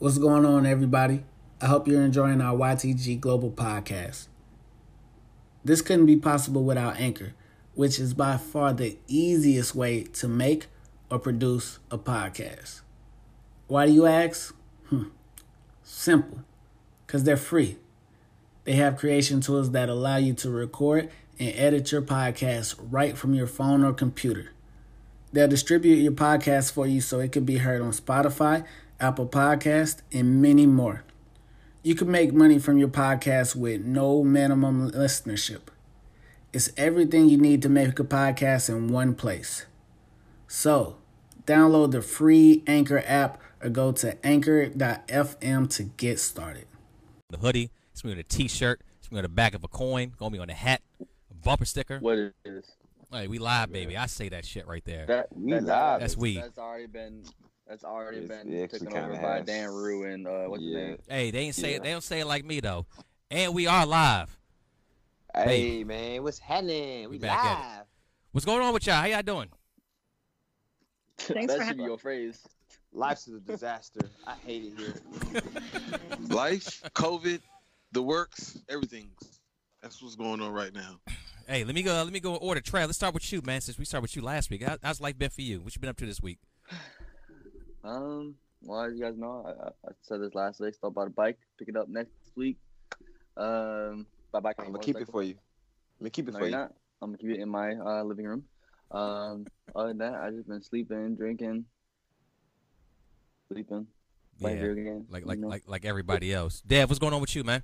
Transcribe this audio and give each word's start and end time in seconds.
What's 0.00 0.18
going 0.18 0.44
on, 0.44 0.66
everybody? 0.66 1.24
I 1.60 1.66
hope 1.66 1.86
you're 1.86 2.02
enjoying 2.02 2.40
our 2.40 2.56
YTG 2.56 3.20
Global 3.20 3.52
podcast. 3.52 4.26
This 5.64 5.82
couldn't 5.82 6.06
be 6.06 6.16
possible 6.16 6.64
without 6.64 6.98
Anchor, 6.98 7.32
which 7.74 8.00
is 8.00 8.12
by 8.12 8.36
far 8.36 8.72
the 8.72 8.98
easiest 9.06 9.76
way 9.76 10.02
to 10.02 10.26
make 10.26 10.66
or 11.12 11.20
produce 11.20 11.78
a 11.92 11.98
podcast. 11.98 12.80
Why 13.68 13.86
do 13.86 13.92
you 13.92 14.04
ask? 14.04 14.52
Hmm. 14.88 15.04
Simple. 15.84 16.40
Because 17.06 17.22
they're 17.22 17.36
free. 17.36 17.76
They 18.64 18.72
have 18.72 18.96
creation 18.96 19.40
tools 19.40 19.70
that 19.70 19.88
allow 19.88 20.16
you 20.16 20.34
to 20.34 20.50
record 20.50 21.08
and 21.38 21.54
edit 21.54 21.92
your 21.92 22.02
podcast 22.02 22.74
right 22.90 23.16
from 23.16 23.32
your 23.32 23.46
phone 23.46 23.84
or 23.84 23.92
computer. 23.92 24.50
They'll 25.32 25.48
distribute 25.48 25.96
your 25.96 26.12
podcast 26.12 26.72
for 26.72 26.84
you 26.84 27.00
so 27.00 27.20
it 27.20 27.30
can 27.30 27.44
be 27.44 27.58
heard 27.58 27.80
on 27.80 27.90
Spotify, 27.92 28.64
Apple 29.00 29.26
Podcast, 29.26 30.02
and 30.12 30.40
many 30.40 30.66
more. 30.66 31.04
You 31.82 31.94
can 31.94 32.10
make 32.10 32.32
money 32.32 32.58
from 32.58 32.78
your 32.78 32.88
podcast 32.88 33.54
with 33.54 33.84
no 33.84 34.22
minimum 34.22 34.90
listenership. 34.92 35.62
It's 36.52 36.70
everything 36.76 37.28
you 37.28 37.36
need 37.36 37.62
to 37.62 37.68
make 37.68 37.98
a 37.98 38.04
podcast 38.04 38.68
in 38.68 38.88
one 38.88 39.14
place. 39.14 39.66
So, 40.46 40.96
download 41.46 41.90
the 41.90 42.00
free 42.00 42.62
Anchor 42.66 43.02
app 43.06 43.40
or 43.62 43.70
go 43.70 43.92
to 43.92 44.24
anchor.fm 44.24 45.70
to 45.76 45.82
get 45.82 46.20
started. 46.20 46.66
The 47.30 47.38
hoodie, 47.38 47.70
it's 47.92 48.02
gonna 48.02 48.14
be 48.14 48.18
on 48.18 48.20
a 48.20 48.22
t-shirt, 48.22 48.82
it's 48.98 49.08
gonna 49.08 49.22
be 49.22 49.24
on 49.26 49.30
the 49.30 49.34
back 49.34 49.54
of 49.54 49.64
a 49.64 49.68
coin, 49.68 50.12
gonna 50.18 50.30
be 50.30 50.38
on 50.38 50.50
a 50.50 50.54
hat, 50.54 50.80
a 51.00 51.34
bumper 51.34 51.64
sticker. 51.64 51.98
What 51.98 52.18
it 52.18 52.34
is? 52.44 52.64
Hey, 53.10 53.26
we 53.28 53.38
live, 53.38 53.72
baby. 53.72 53.96
I 53.96 54.06
say 54.06 54.28
that 54.30 54.44
shit 54.44 54.66
right 54.66 54.84
there. 54.84 55.06
That, 55.06 55.28
We 55.36 55.52
that's, 55.52 55.66
live. 55.66 56.00
That's 56.00 56.16
we. 56.16 56.36
That's 56.36 56.58
already 56.58 56.86
been. 56.86 57.22
That's 57.66 57.84
already 57.84 58.18
It's- 58.18 58.42
been 58.44 58.68
taken 58.68 58.88
over 58.88 59.12
by 59.14 59.38
has. 59.38 59.46
Dan 59.46 59.70
Rue 59.70 60.04
and 60.04 60.26
uh, 60.26 60.46
what's 60.46 60.62
his 60.62 60.72
Yeah. 60.72 60.78
name? 60.86 60.98
Hey, 61.08 61.30
they 61.30 61.38
ain't 61.40 61.54
say 61.54 61.70
Yeah. 61.70 61.76
it. 61.76 61.82
They 61.82 61.90
don't 61.92 62.04
say 62.04 62.20
it 62.20 62.26
like 62.26 62.44
me 62.44 62.60
though. 62.60 62.86
And 63.30 63.54
we 63.54 63.66
are 63.66 63.86
live. 63.86 64.36
Hey 65.34 65.82
man, 65.82 66.22
what's 66.22 66.38
happening? 66.38 67.02
We, 67.04 67.16
We 67.16 67.18
back 67.18 67.38
at 67.44 67.60
live. 67.78 67.86
What's 68.32 68.44
going 68.44 68.62
on 68.62 68.72
with 68.74 68.86
y'all? 68.86 68.96
How 68.96 69.06
y'all 69.06 69.22
doing? 69.22 69.48
Thanks 71.18 71.52
that 71.52 71.58
for 71.58 71.64
should 71.64 71.66
having- 71.66 71.76
be 71.78 71.84
your 71.84 71.98
phrase. 71.98 72.46
Life's 72.92 73.26
a 73.26 73.40
disaster. 73.40 74.00
I 74.26 74.34
hate 74.46 74.72
it 74.76 74.78
here. 74.78 75.42
life, 76.28 76.80
COVID, 76.94 77.40
the 77.90 78.02
works, 78.02 78.58
everything. 78.68 79.10
That's 79.82 80.00
what's 80.00 80.14
going 80.14 80.40
on 80.40 80.52
right 80.52 80.72
now. 80.72 81.00
Hey, 81.48 81.64
let 81.64 81.74
me 81.74 81.82
go. 81.82 81.92
Let 82.04 82.12
me 82.12 82.20
go 82.20 82.34
in 82.36 82.38
order. 82.40 82.60
Trey, 82.60 82.84
let's 82.86 82.96
start 82.96 83.12
with 83.12 83.32
you, 83.32 83.42
man. 83.42 83.60
Since 83.62 83.78
we 83.78 83.84
started 83.84 84.02
with 84.02 84.14
you 84.14 84.22
last 84.22 84.48
week, 84.48 84.62
How, 84.62 84.78
how's 84.82 85.00
life 85.00 85.18
been 85.18 85.30
for 85.30 85.42
you? 85.42 85.60
What 85.60 85.74
you 85.74 85.80
been 85.80 85.90
up 85.90 85.96
to 85.98 86.06
this 86.06 86.20
week? 86.22 86.38
Um, 87.84 88.34
well, 88.62 88.84
as 88.84 88.94
you 88.96 89.02
guys 89.02 89.14
know, 89.16 89.44
I, 89.46 89.50
I, 89.50 89.68
I 89.88 89.92
said 90.02 90.20
this 90.20 90.34
last 90.34 90.60
week. 90.60 90.74
Still 90.74 90.90
bought 90.90 91.06
a 91.06 91.10
bike. 91.10 91.38
Pick 91.58 91.68
it 91.68 91.76
up 91.76 91.88
next 91.88 92.10
week. 92.34 92.56
Um, 93.36 94.06
by 94.32 94.40
bike. 94.40 94.56
I'm 94.58 94.66
gonna 94.66 94.78
keep 94.78 94.96
it 94.96 95.08
for 95.08 95.22
you. 95.22 95.34
I'm 95.34 96.04
gonna 96.04 96.10
keep 96.10 96.28
it 96.28 96.32
No, 96.32 96.38
for 96.38 96.48
you're 96.48 96.58
not. 96.58 96.72
I'm 97.02 97.10
gonna 97.10 97.18
keep 97.18 97.30
it 97.30 97.40
in 97.40 97.48
my 97.48 97.74
uh, 97.74 98.02
living 98.04 98.24
room. 98.24 98.44
Um, 98.90 99.46
other 99.74 99.88
than 99.88 99.98
that, 99.98 100.14
I 100.14 100.30
just 100.30 100.48
been 100.48 100.62
sleeping, 100.62 101.16
drinking, 101.16 101.64
sleeping, 103.52 103.86
playing 104.40 104.56
Yeah, 104.56 104.68
video 104.68 104.84
games. 104.84 105.06
like 105.10 105.26
like 105.26 105.38
know? 105.38 105.48
like 105.48 105.64
like 105.66 105.84
everybody 105.84 106.32
else. 106.32 106.62
Dev, 106.62 106.88
what's 106.88 106.98
going 106.98 107.12
on 107.12 107.20
with 107.20 107.34
you, 107.36 107.44
man? 107.44 107.62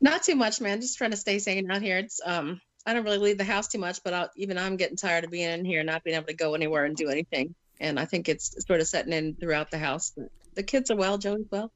Not 0.00 0.22
too 0.22 0.36
much, 0.36 0.60
man. 0.60 0.80
Just 0.80 0.98
trying 0.98 1.12
to 1.12 1.16
stay 1.16 1.38
sane 1.38 1.70
out 1.70 1.82
here. 1.82 1.98
It's 1.98 2.20
um, 2.24 2.60
I 2.86 2.92
don't 2.92 3.04
really 3.04 3.18
leave 3.18 3.38
the 3.38 3.44
house 3.44 3.68
too 3.68 3.78
much, 3.78 4.02
but 4.04 4.12
I'll, 4.12 4.30
even 4.36 4.58
I'm 4.58 4.76
getting 4.76 4.96
tired 4.96 5.24
of 5.24 5.30
being 5.30 5.50
in 5.50 5.64
here, 5.64 5.82
not 5.82 6.04
being 6.04 6.16
able 6.16 6.26
to 6.26 6.34
go 6.34 6.54
anywhere 6.54 6.84
and 6.84 6.94
do 6.94 7.08
anything. 7.08 7.54
And 7.80 7.98
I 7.98 8.04
think 8.04 8.28
it's 8.28 8.64
sort 8.66 8.80
of 8.80 8.86
setting 8.86 9.12
in 9.12 9.34
throughout 9.34 9.70
the 9.70 9.78
house. 9.78 10.12
The 10.54 10.62
kids 10.62 10.90
are 10.90 10.96
well, 10.96 11.18
Joey's 11.18 11.46
well. 11.50 11.72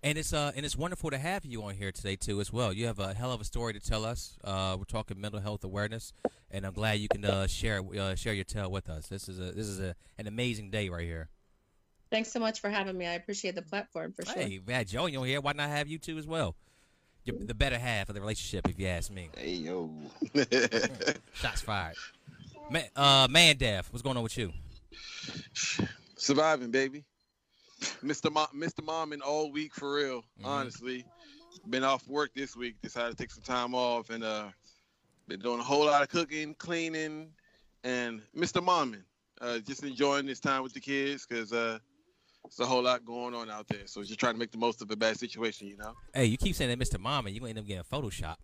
And 0.00 0.16
it's 0.16 0.32
uh 0.32 0.52
and 0.54 0.64
it's 0.64 0.76
wonderful 0.76 1.10
to 1.10 1.18
have 1.18 1.44
you 1.44 1.64
on 1.64 1.74
here 1.74 1.90
today 1.90 2.14
too 2.14 2.40
as 2.40 2.52
well. 2.52 2.72
You 2.72 2.86
have 2.86 3.00
a 3.00 3.14
hell 3.14 3.32
of 3.32 3.40
a 3.40 3.44
story 3.44 3.72
to 3.72 3.80
tell 3.80 4.04
us. 4.04 4.38
Uh, 4.44 4.76
we're 4.78 4.84
talking 4.84 5.20
mental 5.20 5.40
health 5.40 5.64
awareness, 5.64 6.12
and 6.52 6.64
I'm 6.64 6.72
glad 6.72 7.00
you 7.00 7.08
can 7.08 7.24
uh, 7.24 7.48
share 7.48 7.82
uh, 7.98 8.14
share 8.14 8.32
your 8.32 8.44
tale 8.44 8.70
with 8.70 8.88
us. 8.88 9.08
This 9.08 9.28
is 9.28 9.40
a 9.40 9.50
this 9.50 9.66
is 9.66 9.80
a 9.80 9.96
an 10.16 10.28
amazing 10.28 10.70
day 10.70 10.88
right 10.88 11.04
here. 11.04 11.28
Thanks 12.10 12.32
so 12.32 12.38
much 12.38 12.60
for 12.60 12.70
having 12.70 12.96
me. 12.96 13.06
I 13.06 13.14
appreciate 13.14 13.56
the 13.56 13.62
platform 13.62 14.12
for 14.12 14.24
sure. 14.24 14.34
Hey, 14.34 14.60
man, 14.64 14.86
Joe, 14.86 15.06
you 15.06 15.18
on 15.18 15.26
here? 15.26 15.40
Why 15.40 15.52
not 15.52 15.68
have 15.68 15.88
you 15.88 15.98
too 15.98 16.16
as 16.16 16.26
well? 16.26 16.54
You're 17.24 17.36
the 17.38 17.54
better 17.54 17.78
half 17.78 18.08
of 18.08 18.14
the 18.14 18.20
relationship, 18.20 18.68
if 18.68 18.78
you 18.78 18.86
ask 18.86 19.10
me. 19.10 19.28
Hey 19.36 19.54
yo. 19.54 19.90
Shots 21.34 21.60
fired. 21.60 21.96
Man, 22.70 22.84
uh, 22.96 23.26
man, 23.28 23.56
Dev, 23.56 23.88
what's 23.90 24.02
going 24.02 24.16
on 24.16 24.22
with 24.22 24.38
you? 24.38 24.52
Surviving, 26.16 26.70
baby. 26.70 27.04
Mr. 28.04 28.32
Mom, 28.32 28.48
Mr. 28.54 28.80
Momming 28.84 29.20
all 29.24 29.52
week 29.52 29.74
for 29.74 29.94
real. 29.94 30.22
Mhm. 30.40 30.44
Honestly, 30.46 31.04
been 31.68 31.84
off 31.84 32.06
work 32.08 32.32
this 32.34 32.56
week. 32.56 32.80
Decided 32.82 33.16
to 33.16 33.22
take 33.22 33.30
some 33.30 33.42
time 33.42 33.74
off 33.74 34.10
and 34.10 34.24
uh, 34.24 34.48
been 35.28 35.40
doing 35.40 35.60
a 35.60 35.62
whole 35.62 35.86
lot 35.86 36.02
of 36.02 36.08
cooking, 36.08 36.54
cleaning, 36.54 37.30
and 37.84 38.20
Mr. 38.36 38.62
Momming. 38.64 39.04
Uh, 39.40 39.58
just 39.60 39.84
enjoying 39.84 40.26
this 40.26 40.40
time 40.40 40.64
with 40.64 40.72
the 40.72 40.80
kids 40.80 41.24
because 41.24 41.52
uh, 41.52 41.78
it's 42.44 42.58
a 42.58 42.66
whole 42.66 42.82
lot 42.82 43.04
going 43.04 43.34
on 43.34 43.48
out 43.48 43.68
there. 43.68 43.86
So 43.86 44.02
just 44.02 44.18
trying 44.18 44.34
to 44.34 44.38
make 44.38 44.50
the 44.50 44.58
most 44.58 44.82
of 44.82 44.90
a 44.90 44.96
bad 44.96 45.16
situation, 45.16 45.68
you 45.68 45.76
know. 45.76 45.94
Hey, 46.12 46.24
you 46.24 46.36
keep 46.36 46.56
saying 46.56 46.76
that, 46.76 46.84
Mr. 46.84 46.98
Mama, 46.98 47.30
you 47.30 47.38
gonna 47.38 47.50
end 47.50 47.58
up 47.60 47.66
getting 47.66 47.84
Photoshop. 47.84 48.36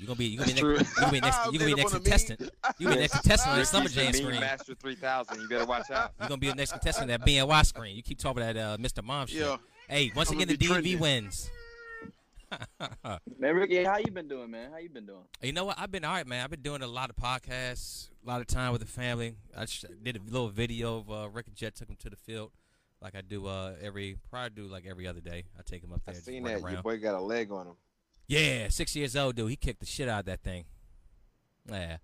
You 0.00 0.06
gonna 0.06 0.16
be 0.16 0.26
you 0.26 0.38
gonna 0.38 0.46
That's 0.46 0.54
be 0.54 0.60
true. 0.62 0.76
next, 0.78 0.96
you 0.96 1.00
gonna 1.02 1.12
be 1.12 1.20
next 1.20 1.46
you 1.52 1.58
gonna 1.58 1.64
be 1.66 1.74
next 1.74 1.92
contestant. 1.92 2.40
You 2.78 2.86
gonna 2.86 2.96
be 2.96 3.00
next 3.02 3.12
contestant 3.20 3.52
on 3.52 3.58
the 3.58 3.66
Summer 3.66 3.88
Jam 3.90 4.04
Mean 4.06 4.14
screen. 4.14 4.40
Master 4.40 4.74
3000. 4.74 5.40
You 5.42 5.48
better 5.48 5.66
watch 5.66 5.90
out. 5.90 6.12
You're 6.18 6.28
gonna 6.28 6.38
be 6.38 6.48
the 6.48 6.54
next 6.54 6.70
contestant 6.70 7.10
on 7.10 7.20
that 7.20 7.26
BNY 7.28 7.66
screen. 7.66 7.96
You 7.96 8.02
keep 8.02 8.18
talking 8.18 8.42
about 8.42 8.54
that 8.54 8.60
uh, 8.62 8.76
Mr. 8.78 9.04
Mom 9.04 9.26
shit. 9.26 9.42
Yeah. 9.42 9.58
Hey, 9.90 10.10
once 10.16 10.30
I'm 10.30 10.36
again, 10.36 10.48
the 10.48 10.56
be 10.56 10.66
DV 10.68 10.98
wins. 10.98 11.50
Man, 13.38 13.54
Ricky, 13.54 13.84
how 13.84 13.98
you 13.98 14.10
been 14.10 14.26
doing, 14.26 14.50
man? 14.50 14.70
How 14.72 14.78
you 14.78 14.88
been 14.88 15.06
doing? 15.06 15.22
you 15.42 15.52
know 15.52 15.66
what? 15.66 15.78
I've 15.78 15.92
been 15.92 16.04
all 16.04 16.14
right, 16.14 16.26
man. 16.26 16.42
I've 16.42 16.50
been 16.50 16.62
doing 16.62 16.82
a 16.82 16.86
lot 16.86 17.10
of 17.10 17.16
podcasts, 17.16 18.08
a 18.24 18.28
lot 18.28 18.40
of 18.40 18.46
time 18.46 18.72
with 18.72 18.80
the 18.80 18.86
family. 18.86 19.34
I 19.56 19.66
sh- 19.66 19.84
did 20.02 20.16
a 20.16 20.20
little 20.32 20.48
video 20.48 20.98
of 20.98 21.10
uh, 21.10 21.28
Rick 21.28 21.48
and 21.48 21.56
Jet 21.56 21.74
took 21.76 21.90
him 21.90 21.96
to 22.00 22.08
the 22.10 22.16
field, 22.16 22.50
like 23.02 23.14
I 23.14 23.20
do 23.20 23.46
uh, 23.46 23.74
every 23.82 24.16
probably 24.30 24.62
do 24.62 24.68
like 24.68 24.86
every 24.86 25.06
other 25.06 25.20
day. 25.20 25.44
I 25.58 25.62
take 25.62 25.84
him 25.84 25.92
up 25.92 26.00
there, 26.06 26.14
just 26.14 26.26
seen 26.26 26.42
run 26.42 26.60
that. 26.62 26.72
Your 26.72 26.82
boy 26.82 26.98
got 26.98 27.14
a 27.14 27.20
leg 27.20 27.52
on 27.52 27.68
him. 27.68 27.74
Yeah, 28.30 28.68
six 28.68 28.94
years 28.94 29.16
old, 29.16 29.34
dude. 29.34 29.50
He 29.50 29.56
kicked 29.56 29.80
the 29.80 29.86
shit 29.86 30.08
out 30.08 30.20
of 30.20 30.26
that 30.26 30.40
thing. 30.40 30.64
Yeah, 31.68 31.96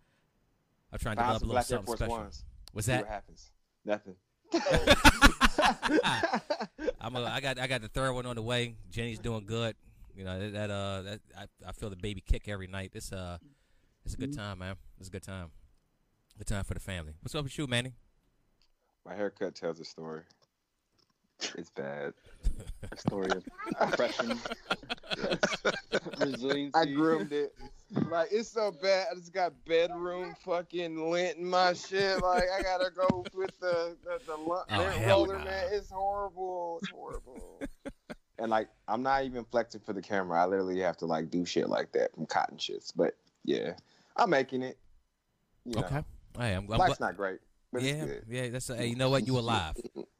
I'm 0.93 0.99
trying 0.99 1.19
to 1.19 1.23
Found 1.23 1.39
develop 1.39 1.43
a 1.43 1.45
little 1.45 1.55
black 1.55 1.67
something 1.67 1.97
special. 1.97 2.17
Ones. 2.17 2.45
What's 2.73 2.89
that? 2.89 3.03
what 3.03 3.09
happens. 3.09 3.53
Nothing. 3.85 4.17
I'm 7.01 7.15
a, 7.15 7.25
I 7.27 7.41
got 7.41 7.61
I 7.61 7.69
got 7.69 7.81
the 7.81 7.89
third 7.89 8.13
one 8.13 8.27
on 8.27 8.35
the 8.35 8.43
way. 8.43 8.75
Jenny's 8.91 9.21
doing 9.21 9.47
good. 9.47 9.77
You 10.17 10.25
know 10.25 10.41
that, 10.41 10.53
that 10.53 10.71
uh 10.71 11.03
that 11.03 11.21
I, 11.39 11.45
I 11.69 11.73
feel 11.73 11.91
the 11.91 11.97
baby 11.97 12.25
kick 12.27 12.49
every 12.49 12.67
night. 12.67 12.91
It's 12.95 13.13
uh 13.13 13.39
it's 14.05 14.15
a 14.15 14.17
good 14.17 14.37
time, 14.37 14.59
man. 14.59 14.75
It's 14.99 15.09
a 15.09 15.13
good 15.13 15.23
time. 15.23 15.51
Good 16.39 16.49
time 16.49 16.65
for 16.65 16.75
the 16.75 16.81
family. 16.81 17.13
What's 17.21 17.37
up 17.37 17.45
with 17.45 17.57
you, 17.57 17.69
Manny? 17.69 17.93
My 19.05 19.15
haircut 19.15 19.55
tells 19.55 19.79
a 19.79 19.85
story. 19.85 20.23
It's 21.57 21.71
bad. 21.71 22.13
A 22.93 22.97
story 22.97 23.31
of 23.33 23.45
depression, 23.91 24.39
resiliency. 26.19 26.73
I 26.79 26.85
groomed 26.87 27.33
it. 27.33 27.55
Like 28.11 28.29
it's 28.33 28.49
so 28.51 28.71
bad. 28.73 29.09
I 29.13 29.15
just 29.15 29.33
got 29.33 29.53
bedroom 29.65 30.35
fucking 30.45 31.11
lint 31.11 31.39
in 31.39 31.47
my 31.49 31.73
shit. 31.73 32.21
Like 32.23 32.45
I 32.57 32.63
gotta 32.63 32.91
go 32.91 33.25
with 33.35 33.59
the 33.61 33.97
the, 34.05 34.21
the 34.27 34.37
lu- 34.37 34.59
Oh, 34.71 34.79
lint 34.79 35.07
roller, 35.07 35.39
nah. 35.39 35.45
man. 35.45 35.65
It's 35.73 35.91
horrible. 35.91 36.79
It's 36.83 36.91
horrible. 36.91 37.61
and 38.39 38.51
like 38.51 38.69
I'm 38.89 39.03
not 39.03 39.25
even 39.25 39.45
flexing 39.45 39.81
for 39.83 39.93
the 39.93 40.03
camera. 40.03 40.43
I 40.43 40.47
literally 40.47 40.81
have 40.81 40.97
to 40.99 41.07
like 41.07 41.31
do 41.31 41.45
shit 41.45 41.69
like 41.69 41.93
that 41.93 42.15
from 42.15 42.27
cotton 42.27 42.59
shits. 42.59 42.93
But 42.95 43.15
yeah, 43.45 43.75
I'm 44.17 44.31
making 44.31 44.63
it. 44.63 44.79
You 45.65 45.75
know, 45.81 45.87
Okay. 45.87 46.03
Hey, 46.39 46.53
I'm, 46.53 46.59
I'm 46.61 46.67
Black's 46.67 46.97
gl- 46.97 47.01
not 47.01 47.17
great, 47.17 47.41
but 47.73 47.83
yeah, 47.83 47.91
it's 47.93 48.05
good. 48.05 48.25
yeah. 48.29 48.49
That's 48.49 48.69
a, 48.71 48.77
hey, 48.77 48.87
you 48.89 48.97
know 48.97 49.11
what? 49.11 49.27
You 49.27 49.39
alive. 49.39 49.75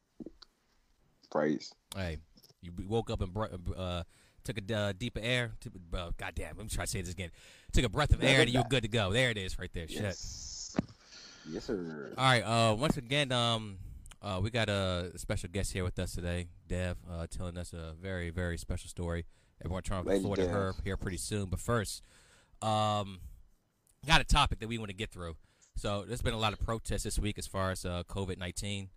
Praise. 1.31 1.73
hey, 1.95 2.17
you 2.61 2.71
woke 2.87 3.09
up 3.09 3.21
and 3.21 3.33
br- 3.33 3.45
uh 3.75 4.03
took 4.47 4.57
a 4.69 4.75
uh, 4.75 4.93
deeper 4.97 5.19
air. 5.21 5.51
Took, 5.59 5.73
uh, 5.93 6.11
God 6.17 6.33
damn, 6.35 6.55
let 6.55 6.63
me 6.63 6.69
try 6.69 6.85
to 6.85 6.89
say 6.89 7.01
this 7.01 7.11
again. 7.11 7.31
Took 7.73 7.83
a 7.83 7.89
breath 7.89 8.13
of 8.13 8.23
air 8.23 8.41
and 8.41 8.49
you 8.49 8.59
were 8.59 8.65
good 8.69 8.83
to 8.83 8.89
go. 8.89 9.11
There 9.11 9.29
it 9.29 9.37
is, 9.37 9.59
right 9.59 9.69
there. 9.73 9.87
Shit. 9.87 10.01
Yes. 10.01 10.75
Yes, 11.49 11.65
sir. 11.65 12.13
All 12.17 12.23
right. 12.23 12.41
Uh, 12.41 12.75
once 12.75 12.97
again, 12.97 13.31
um, 13.31 13.77
uh, 14.21 14.39
we 14.41 14.49
got 14.49 14.69
a 14.69 15.11
special 15.17 15.49
guest 15.49 15.73
here 15.73 15.83
with 15.83 15.99
us 15.99 16.13
today, 16.13 16.47
Dev, 16.67 16.97
uh, 17.09 17.27
telling 17.29 17.57
us 17.57 17.73
a 17.73 17.93
very, 18.01 18.29
very 18.29 18.57
special 18.57 18.89
story. 18.89 19.25
Everyone 19.63 19.83
trying 19.83 20.03
to 20.03 20.09
Lady 20.09 20.41
to 20.41 20.47
her 20.47 20.73
here 20.83 20.97
pretty 20.97 21.17
soon. 21.17 21.45
But 21.45 21.59
first, 21.59 22.03
um, 22.61 23.19
got 24.05 24.21
a 24.21 24.23
topic 24.23 24.59
that 24.59 24.67
we 24.67 24.77
want 24.77 24.89
to 24.89 24.95
get 24.95 25.11
through. 25.11 25.35
So 25.75 26.03
there's 26.07 26.21
been 26.21 26.33
a 26.33 26.39
lot 26.39 26.53
of 26.53 26.59
protests 26.59 27.03
this 27.03 27.19
week 27.19 27.37
as 27.37 27.47
far 27.47 27.71
as 27.71 27.85
uh, 27.85 28.03
COVID 28.09 28.37
nineteen. 28.37 28.89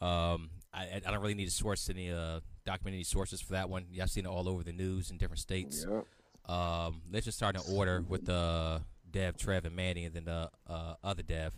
Um, 0.00 0.50
I, 0.74 1.00
I 1.06 1.10
don't 1.10 1.20
really 1.20 1.34
need 1.34 1.44
to 1.46 1.50
source 1.50 1.90
any 1.90 2.10
uh, 2.10 2.40
document 2.64 2.94
any 2.94 3.04
sources 3.04 3.40
for 3.40 3.52
that 3.52 3.68
one. 3.68 3.84
Yeah, 3.90 4.04
I've 4.04 4.10
seen 4.10 4.24
it 4.24 4.28
all 4.28 4.48
over 4.48 4.62
the 4.62 4.72
news 4.72 5.10
in 5.10 5.18
different 5.18 5.40
states. 5.40 5.86
Yep. 5.88 6.50
Um, 6.50 7.02
let's 7.12 7.26
just 7.26 7.36
start 7.38 7.56
in 7.56 7.62
order 7.76 8.02
with 8.08 8.28
uh, 8.28 8.80
Dev, 9.10 9.36
Trev, 9.36 9.64
and 9.64 9.76
Manny, 9.76 10.04
and 10.04 10.14
then 10.14 10.24
the 10.24 10.50
uh, 10.68 10.94
other 11.04 11.22
Dev, 11.22 11.52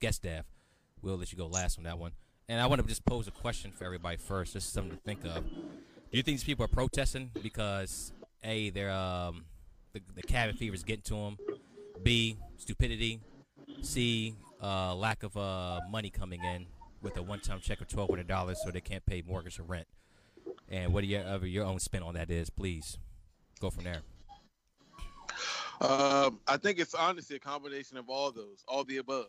guest 0.00 0.22
Dev. 0.22 0.44
We'll 1.02 1.16
let 1.16 1.32
you 1.32 1.38
go 1.38 1.46
last 1.46 1.78
on 1.78 1.84
that 1.84 1.98
one. 1.98 2.12
and 2.48 2.60
I 2.60 2.66
want 2.66 2.80
to 2.82 2.86
just 2.86 3.04
pose 3.04 3.26
a 3.26 3.30
question 3.30 3.72
for 3.72 3.84
everybody 3.84 4.16
first. 4.16 4.54
This 4.54 4.64
is 4.64 4.70
something 4.70 4.92
to 4.96 5.02
think 5.02 5.24
of. 5.24 5.44
Do 5.44 6.16
you 6.16 6.22
think 6.22 6.38
these 6.38 6.44
people 6.44 6.64
are 6.64 6.68
protesting 6.68 7.30
because 7.42 8.12
a 8.44 8.70
they're 8.70 8.90
um 8.90 9.44
the, 9.92 10.00
the 10.14 10.22
cabin 10.22 10.54
fever 10.56 10.74
is 10.74 10.82
getting 10.82 11.02
to 11.02 11.14
them, 11.14 11.38
b 12.02 12.36
stupidity, 12.56 13.20
c 13.82 14.34
uh, 14.62 14.94
lack 14.94 15.22
of 15.22 15.36
uh, 15.36 15.80
money 15.90 16.10
coming 16.10 16.42
in 16.42 16.66
with 17.02 17.16
a 17.16 17.22
one-time 17.22 17.60
check 17.60 17.80
of 17.80 17.88
twelve 17.88 18.10
hundred 18.10 18.28
dollars, 18.28 18.58
so 18.64 18.70
they 18.70 18.80
can't 18.80 19.04
pay 19.06 19.22
mortgage 19.26 19.58
or 19.58 19.64
rent. 19.64 19.86
And 20.68 20.92
whatever 20.92 21.46
your 21.46 21.62
your 21.62 21.64
own 21.64 21.78
spin 21.78 22.02
on 22.02 22.14
that 22.14 22.30
is, 22.30 22.50
please 22.50 22.98
go 23.60 23.70
from 23.70 23.84
there. 23.84 24.02
Um, 25.80 26.40
I 26.46 26.56
think 26.56 26.80
it's 26.80 26.94
honestly 26.94 27.36
a 27.36 27.38
combination 27.38 27.96
of 27.96 28.08
all 28.08 28.32
those, 28.32 28.64
all 28.66 28.84
the 28.84 28.96
above. 28.96 29.28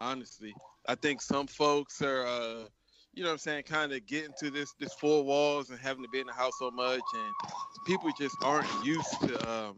Honestly, 0.00 0.54
I 0.86 0.94
think 0.94 1.20
some 1.20 1.46
folks 1.46 2.00
are, 2.00 2.24
uh, 2.26 2.64
you 3.12 3.22
know, 3.22 3.28
what 3.28 3.32
I'm 3.32 3.38
saying, 3.38 3.64
kind 3.64 3.92
of 3.92 4.06
getting 4.06 4.32
to 4.38 4.50
this 4.50 4.72
this 4.78 4.92
four 4.94 5.24
walls 5.24 5.70
and 5.70 5.78
having 5.78 6.04
to 6.04 6.08
be 6.10 6.20
in 6.20 6.26
the 6.26 6.32
house 6.32 6.52
so 6.58 6.70
much, 6.70 7.00
and 7.14 7.52
people 7.86 8.10
just 8.18 8.36
aren't 8.42 8.68
used 8.84 9.20
to 9.22 9.50
um, 9.50 9.76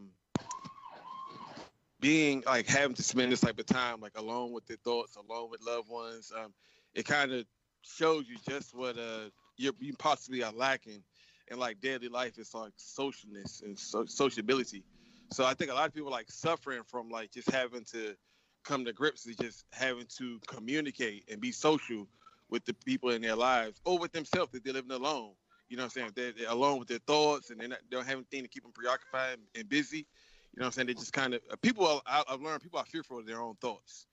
being 1.99 2.43
like 2.45 2.67
having 2.67 2.95
to 2.95 3.03
spend 3.03 3.31
this 3.31 3.41
type 3.41 3.59
of 3.59 3.65
time 3.65 3.99
like 3.99 4.17
alone 4.17 4.53
with 4.53 4.65
their 4.67 4.77
thoughts, 4.83 5.15
alone 5.15 5.49
with 5.49 5.61
loved 5.65 5.89
ones. 5.89 6.31
Um, 6.35 6.53
it 6.93 7.05
kind 7.05 7.31
of 7.31 7.45
shows 7.81 8.25
you 8.27 8.37
just 8.47 8.75
what 8.75 8.97
uh 8.97 9.29
you're, 9.57 9.73
possibly 9.97 10.43
are 10.43 10.51
lacking 10.51 11.03
in 11.49 11.59
like 11.59 11.81
daily 11.81 12.09
life. 12.09 12.33
It's 12.37 12.53
like 12.53 12.73
socialness 12.77 13.63
and 13.63 13.77
so- 13.77 14.05
sociability. 14.05 14.83
So 15.31 15.45
I 15.45 15.53
think 15.53 15.71
a 15.71 15.73
lot 15.73 15.87
of 15.87 15.93
people 15.93 16.11
like 16.11 16.29
suffering 16.31 16.83
from 16.85 17.09
like 17.09 17.31
just 17.31 17.49
having 17.49 17.83
to 17.91 18.15
come 18.63 18.85
to 18.85 18.93
grips 18.93 19.25
with 19.25 19.39
just 19.39 19.65
having 19.71 20.05
to 20.17 20.39
communicate 20.47 21.23
and 21.31 21.41
be 21.41 21.51
social 21.51 22.07
with 22.49 22.65
the 22.65 22.73
people 22.85 23.09
in 23.09 23.21
their 23.21 23.35
lives 23.35 23.79
or 23.85 23.97
with 23.97 24.11
themselves 24.11 24.51
that 24.51 24.63
they're 24.63 24.73
living 24.73 24.91
alone. 24.91 25.31
You 25.69 25.77
know 25.77 25.83
what 25.83 25.97
I'm 25.97 26.01
saying? 26.01 26.11
They're, 26.15 26.31
they're 26.31 26.49
alone 26.49 26.79
with 26.79 26.87
their 26.87 26.99
thoughts 26.99 27.49
and 27.49 27.59
not, 27.59 27.79
they 27.89 27.97
don't 27.97 28.05
have 28.05 28.17
anything 28.17 28.43
to 28.43 28.47
keep 28.47 28.63
them 28.63 28.71
preoccupied 28.71 29.39
and 29.55 29.67
busy. 29.67 29.97
You 29.97 30.61
know 30.61 30.63
what 30.63 30.65
I'm 30.67 30.71
saying? 30.71 30.87
They 30.87 30.93
just 30.93 31.13
kind 31.13 31.33
of 31.33 31.41
people. 31.61 31.85
Are, 31.85 32.23
I've 32.27 32.41
learned 32.41 32.63
people 32.63 32.79
are 32.79 32.85
fearful 32.85 33.19
of 33.19 33.27
their 33.27 33.41
own 33.41 33.55
thoughts, 33.61 34.07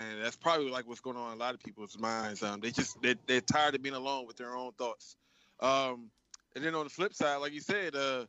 and 0.00 0.22
that's 0.22 0.36
probably 0.36 0.70
like 0.70 0.86
what's 0.86 1.00
going 1.00 1.16
on 1.16 1.32
in 1.32 1.36
a 1.36 1.40
lot 1.40 1.54
of 1.54 1.60
people's 1.60 1.98
minds. 1.98 2.42
Um, 2.42 2.60
they 2.60 2.70
just 2.70 3.00
they, 3.02 3.14
they're 3.26 3.40
tired 3.40 3.74
of 3.74 3.82
being 3.82 3.94
alone 3.94 4.26
with 4.26 4.36
their 4.36 4.56
own 4.56 4.72
thoughts. 4.72 5.16
Um, 5.60 6.10
and 6.54 6.64
then 6.64 6.74
on 6.74 6.84
the 6.84 6.90
flip 6.90 7.14
side, 7.14 7.36
like 7.36 7.52
you 7.52 7.60
said, 7.60 7.94
uh, 7.94 8.26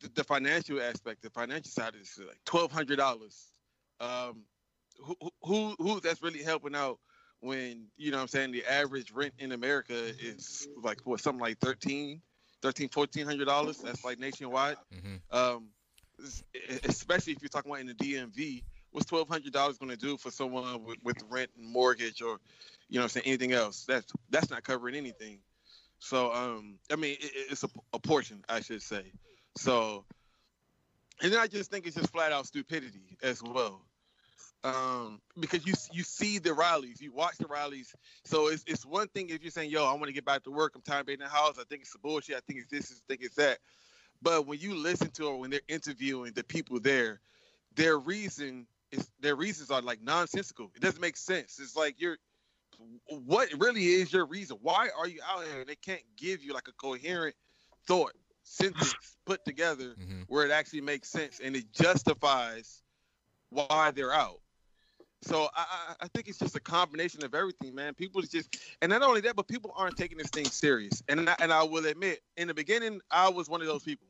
the, 0.00 0.08
the 0.14 0.24
financial 0.24 0.80
aspect, 0.80 1.22
the 1.22 1.30
financial 1.30 1.70
side 1.70 1.94
is 2.00 2.18
like 2.26 2.38
twelve 2.44 2.72
hundred 2.72 2.96
dollars. 2.96 3.52
Um, 4.00 4.44
who, 5.02 5.16
who 5.42 5.74
who 5.78 6.00
that's 6.00 6.22
really 6.22 6.42
helping 6.42 6.74
out 6.74 6.98
when 7.40 7.86
you 7.96 8.10
know 8.10 8.18
what 8.18 8.22
I'm 8.22 8.28
saying 8.28 8.52
the 8.52 8.64
average 8.64 9.12
rent 9.12 9.34
in 9.38 9.52
America 9.52 9.94
is 9.94 10.68
like 10.82 11.00
what 11.04 11.20
something 11.20 11.40
like 11.40 11.58
13 11.58 12.20
13 12.62 12.88
1400 12.92 13.44
dollars 13.44 13.78
that's 13.78 14.04
like 14.04 14.18
nationwide 14.18 14.76
Mm-hmm. 14.94 15.36
um 15.36 15.68
especially 16.84 17.32
if 17.32 17.42
you're 17.42 17.48
talking 17.48 17.70
about 17.70 17.80
in 17.80 17.86
the 17.88 17.94
DMV 17.94 18.62
what's 18.94 19.06
twelve 19.06 19.28
hundred 19.28 19.52
dollars 19.52 19.76
going 19.76 19.90
to 19.90 19.96
do 19.96 20.16
for 20.16 20.30
someone 20.30 20.84
with, 20.84 20.98
with 21.02 21.22
rent 21.28 21.50
and 21.58 21.68
mortgage 21.68 22.22
or 22.22 22.38
you 22.88 23.00
know 23.00 23.06
saying 23.08 23.26
anything 23.26 23.52
else 23.52 23.84
that's 23.86 24.12
that's 24.30 24.50
not 24.50 24.62
covering 24.62 24.94
anything 24.94 25.38
so 25.98 26.32
um 26.32 26.78
I 26.92 26.96
mean 26.96 27.16
it, 27.20 27.32
it's 27.50 27.64
a, 27.64 27.68
a 27.92 27.98
portion 27.98 28.44
I 28.48 28.60
should 28.60 28.82
say 28.82 29.02
so 29.56 30.04
and 31.22 31.32
then 31.32 31.40
I 31.40 31.48
just 31.48 31.70
think 31.70 31.86
it's 31.86 31.96
just 31.96 32.12
flat 32.12 32.30
out 32.30 32.46
stupidity 32.46 33.16
as 33.22 33.42
well 33.42 33.82
um, 34.64 35.20
because 35.38 35.66
you 35.66 35.74
you 35.92 36.02
see 36.02 36.38
the 36.38 36.54
rallies, 36.54 37.00
you 37.00 37.12
watch 37.12 37.36
the 37.36 37.46
rallies. 37.46 37.94
So 38.24 38.48
it's 38.48 38.64
it's 38.66 38.86
one 38.86 39.08
thing 39.08 39.28
if 39.28 39.42
you're 39.42 39.50
saying, 39.50 39.70
"Yo, 39.70 39.84
I 39.84 39.92
want 39.92 40.06
to 40.06 40.12
get 40.12 40.24
back 40.24 40.44
to 40.44 40.50
work. 40.50 40.72
I'm 40.74 40.80
tired 40.80 41.00
of 41.00 41.06
being 41.06 41.20
in 41.20 41.24
the 41.24 41.30
house. 41.30 41.58
I 41.60 41.64
think 41.64 41.82
it's 41.82 41.94
bullshit. 41.98 42.36
I 42.36 42.40
think 42.46 42.60
it's 42.60 42.70
this. 42.70 42.90
I 42.90 43.00
think 43.06 43.22
it's 43.22 43.36
that." 43.36 43.58
But 44.22 44.46
when 44.46 44.58
you 44.58 44.74
listen 44.74 45.10
to 45.10 45.26
or 45.26 45.38
when 45.38 45.50
they're 45.50 45.60
interviewing 45.68 46.32
the 46.32 46.44
people 46.44 46.80
there, 46.80 47.20
their 47.74 47.98
reason 47.98 48.66
is 48.94 49.10
their 49.20 49.36
reasons 49.36 49.70
are 49.70 49.82
like 49.82 50.00
nonsensical. 50.02 50.70
It 50.74 50.80
doesn't 50.82 51.00
make 51.00 51.16
sense. 51.16 51.58
It's 51.60 51.76
like 51.76 52.00
you're 52.00 52.16
what 53.08 53.48
really 53.58 53.84
is 53.86 54.12
your 54.12 54.26
reason? 54.26 54.58
Why 54.60 54.88
are 54.98 55.06
you 55.06 55.20
out 55.30 55.44
here? 55.44 55.60
And 55.60 55.68
They 55.68 55.76
can't 55.76 56.02
give 56.16 56.42
you 56.42 56.52
like 56.52 56.68
a 56.68 56.72
coherent 56.72 57.34
thought 57.86 58.12
sentence 58.42 58.94
put 59.24 59.44
together 59.44 59.94
Mm-hmm. 60.00 60.22
where 60.28 60.44
it 60.44 60.50
actually 60.50 60.80
makes 60.80 61.08
sense 61.08 61.40
and 61.42 61.54
it 61.56 61.72
justifies 61.72 62.82
why 63.50 63.92
they're 63.94 64.12
out. 64.12 64.40
So 65.22 65.48
I, 65.56 65.64
I, 65.64 65.94
I 66.02 66.08
think 66.08 66.28
it's 66.28 66.38
just 66.38 66.54
a 66.56 66.60
combination 66.60 67.24
of 67.24 67.34
everything, 67.34 67.74
man. 67.74 67.94
People 67.94 68.20
just, 68.20 68.58
and 68.82 68.90
not 68.90 69.00
only 69.02 69.22
that, 69.22 69.36
but 69.36 69.48
people 69.48 69.72
aren't 69.74 69.96
taking 69.96 70.18
this 70.18 70.28
thing 70.28 70.44
serious. 70.44 71.02
And 71.08 71.30
I, 71.30 71.36
and 71.38 71.50
I 71.50 71.62
will 71.62 71.86
admit, 71.86 72.20
in 72.36 72.48
the 72.48 72.54
beginning, 72.54 73.00
I 73.10 73.30
was 73.30 73.48
one 73.48 73.62
of 73.62 73.66
those 73.66 73.82
people. 73.84 74.06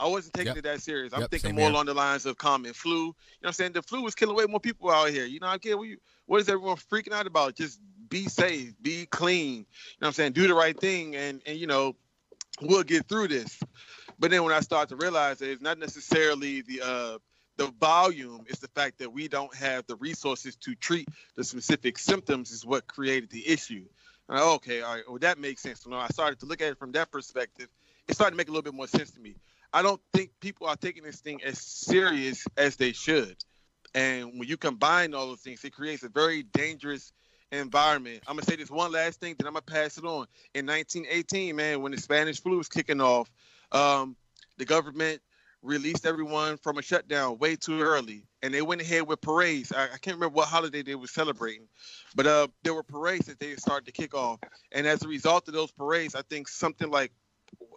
I 0.00 0.06
wasn't 0.06 0.34
taking 0.34 0.48
Yep. 0.48 0.56
it 0.56 0.62
that 0.62 0.82
serious. 0.82 1.12
I'm 1.12 1.20
Yep, 1.20 1.30
thinking 1.30 1.54
more 1.54 1.64
here. 1.64 1.70
along 1.72 1.86
the 1.86 1.94
lines 1.94 2.24
of 2.24 2.38
common 2.38 2.72
flu. 2.72 2.92
You 2.92 3.04
know 3.04 3.14
what 3.40 3.48
I'm 3.48 3.52
saying? 3.52 3.72
The 3.72 3.82
flu 3.82 4.06
is 4.06 4.14
killing 4.14 4.34
way 4.34 4.46
more 4.46 4.58
people 4.60 4.90
out 4.90 5.10
here. 5.10 5.26
You 5.26 5.40
know, 5.40 5.46
I 5.46 5.58
get 5.58 5.76
what, 5.76 5.88
you, 5.88 5.98
what 6.26 6.40
is 6.40 6.48
everyone 6.48 6.76
freaking 6.76 7.12
out 7.12 7.26
about? 7.26 7.54
Just 7.54 7.78
be 8.08 8.24
safe, 8.26 8.72
be 8.80 9.06
clean. 9.06 9.54
You 9.54 9.60
know 9.60 9.64
what 10.00 10.06
I'm 10.08 10.12
saying? 10.14 10.32
Do 10.32 10.48
the 10.48 10.54
right 10.54 10.78
thing, 10.78 11.16
and 11.16 11.42
and 11.44 11.58
you 11.58 11.66
know, 11.66 11.94
we'll 12.62 12.82
get 12.82 13.06
through 13.08 13.28
this. 13.28 13.60
But 14.18 14.30
then 14.30 14.42
when 14.42 14.52
I 14.52 14.60
start 14.60 14.88
to 14.88 14.96
realize 14.96 15.38
that 15.38 15.50
it's 15.50 15.62
not 15.62 15.78
necessarily 15.78 16.62
the 16.62 16.80
uh, 16.82 17.18
the 17.56 17.66
volume, 17.78 18.44
it's 18.48 18.60
the 18.60 18.68
fact 18.68 18.98
that 19.00 19.12
we 19.12 19.28
don't 19.28 19.54
have 19.54 19.86
the 19.86 19.96
resources 19.96 20.56
to 20.56 20.74
treat 20.74 21.08
the 21.36 21.44
specific 21.44 21.98
symptoms 21.98 22.50
is 22.52 22.64
what 22.64 22.86
created 22.86 23.30
the 23.30 23.46
issue. 23.46 23.84
And 24.28 24.38
I, 24.38 24.42
okay, 24.54 24.80
all 24.80 24.94
right, 24.94 25.04
well 25.06 25.18
that 25.18 25.38
makes 25.38 25.60
sense. 25.60 25.82
So 25.82 25.90
when 25.90 25.98
I 25.98 26.08
started 26.08 26.40
to 26.40 26.46
look 26.46 26.62
at 26.62 26.68
it 26.68 26.78
from 26.78 26.92
that 26.92 27.10
perspective, 27.10 27.68
it 28.08 28.14
started 28.14 28.32
to 28.32 28.36
make 28.36 28.48
a 28.48 28.50
little 28.50 28.62
bit 28.62 28.74
more 28.74 28.88
sense 28.88 29.10
to 29.12 29.20
me. 29.20 29.36
I 29.72 29.82
don't 29.82 30.00
think 30.12 30.30
people 30.40 30.66
are 30.66 30.76
taking 30.76 31.04
this 31.04 31.20
thing 31.20 31.40
as 31.44 31.58
serious 31.58 32.44
as 32.56 32.76
they 32.76 32.92
should. 32.92 33.36
And 33.94 34.38
when 34.38 34.48
you 34.48 34.56
combine 34.56 35.14
all 35.14 35.26
those 35.26 35.40
things, 35.40 35.64
it 35.64 35.72
creates 35.72 36.02
a 36.02 36.08
very 36.08 36.42
dangerous 36.42 37.12
environment. 37.52 38.22
I'm 38.26 38.36
gonna 38.36 38.46
say 38.46 38.56
this 38.56 38.70
one 38.70 38.92
last 38.92 39.20
thing, 39.20 39.34
then 39.38 39.46
I'm 39.46 39.54
gonna 39.54 39.62
pass 39.62 39.98
it 39.98 40.04
on. 40.04 40.26
In 40.54 40.66
1918, 40.66 41.56
man, 41.56 41.82
when 41.82 41.92
the 41.92 41.98
Spanish 41.98 42.40
flu 42.40 42.58
was 42.58 42.68
kicking 42.68 43.00
off, 43.00 43.30
um, 43.72 44.16
the 44.58 44.64
government 44.64 45.20
released 45.62 46.06
everyone 46.06 46.56
from 46.56 46.78
a 46.78 46.82
shutdown 46.82 47.38
way 47.38 47.56
too 47.56 47.80
early, 47.80 48.24
and 48.42 48.54
they 48.54 48.62
went 48.62 48.80
ahead 48.80 49.06
with 49.06 49.20
parades. 49.20 49.72
I, 49.72 49.84
I 49.84 49.98
can't 49.98 50.16
remember 50.16 50.36
what 50.36 50.48
holiday 50.48 50.82
they 50.82 50.94
were 50.94 51.06
celebrating, 51.06 51.66
but 52.14 52.26
uh, 52.26 52.48
there 52.62 52.74
were 52.74 52.82
parades 52.82 53.26
that 53.26 53.38
they 53.38 53.56
started 53.56 53.86
to 53.86 53.92
kick 53.92 54.14
off, 54.14 54.38
and 54.72 54.86
as 54.86 55.02
a 55.02 55.08
result 55.08 55.48
of 55.48 55.54
those 55.54 55.72
parades, 55.72 56.14
I 56.14 56.22
think 56.22 56.48
something 56.48 56.90
like 56.90 57.12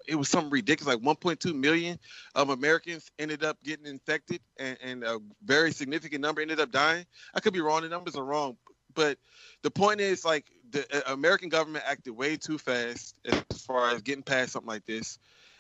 it 0.08 0.16
was 0.16 0.30
something 0.30 0.52
ridiculous, 0.52 0.96
like 0.96 1.18
1.2 1.18 1.56
million 1.56 1.98
of 2.36 2.50
Americans 2.50 3.12
ended 3.20 3.44
up 3.44 3.58
getting 3.64 3.86
infected, 3.86 4.42
and, 4.58 4.78
and 4.84 5.04
a 5.04 5.20
very 5.44 5.72
significant 5.72 6.22
number 6.22 6.42
ended 6.42 6.60
up 6.60 6.72
dying. 6.72 7.06
I 7.34 7.40
could 7.40 7.54
be 7.54 7.62
wrong; 7.62 7.82
the 7.82 7.90
numbers 7.90 8.16
are 8.16 8.26
wrong, 8.26 8.58
but 8.94 9.18
the 9.62 9.72
point 9.72 10.02
is, 10.02 10.26
like, 10.26 10.52
the 10.72 10.86
uh, 10.96 11.14
American 11.14 11.50
government 11.50 11.86
acted 11.88 12.12
way 12.12 12.36
too 12.36 12.58
fast 12.58 13.16
as 13.26 13.62
far 13.62 13.92
as 13.92 14.02
getting 14.02 14.24
past 14.24 14.52
something 14.54 14.68
like 14.68 14.86
this, 14.86 15.20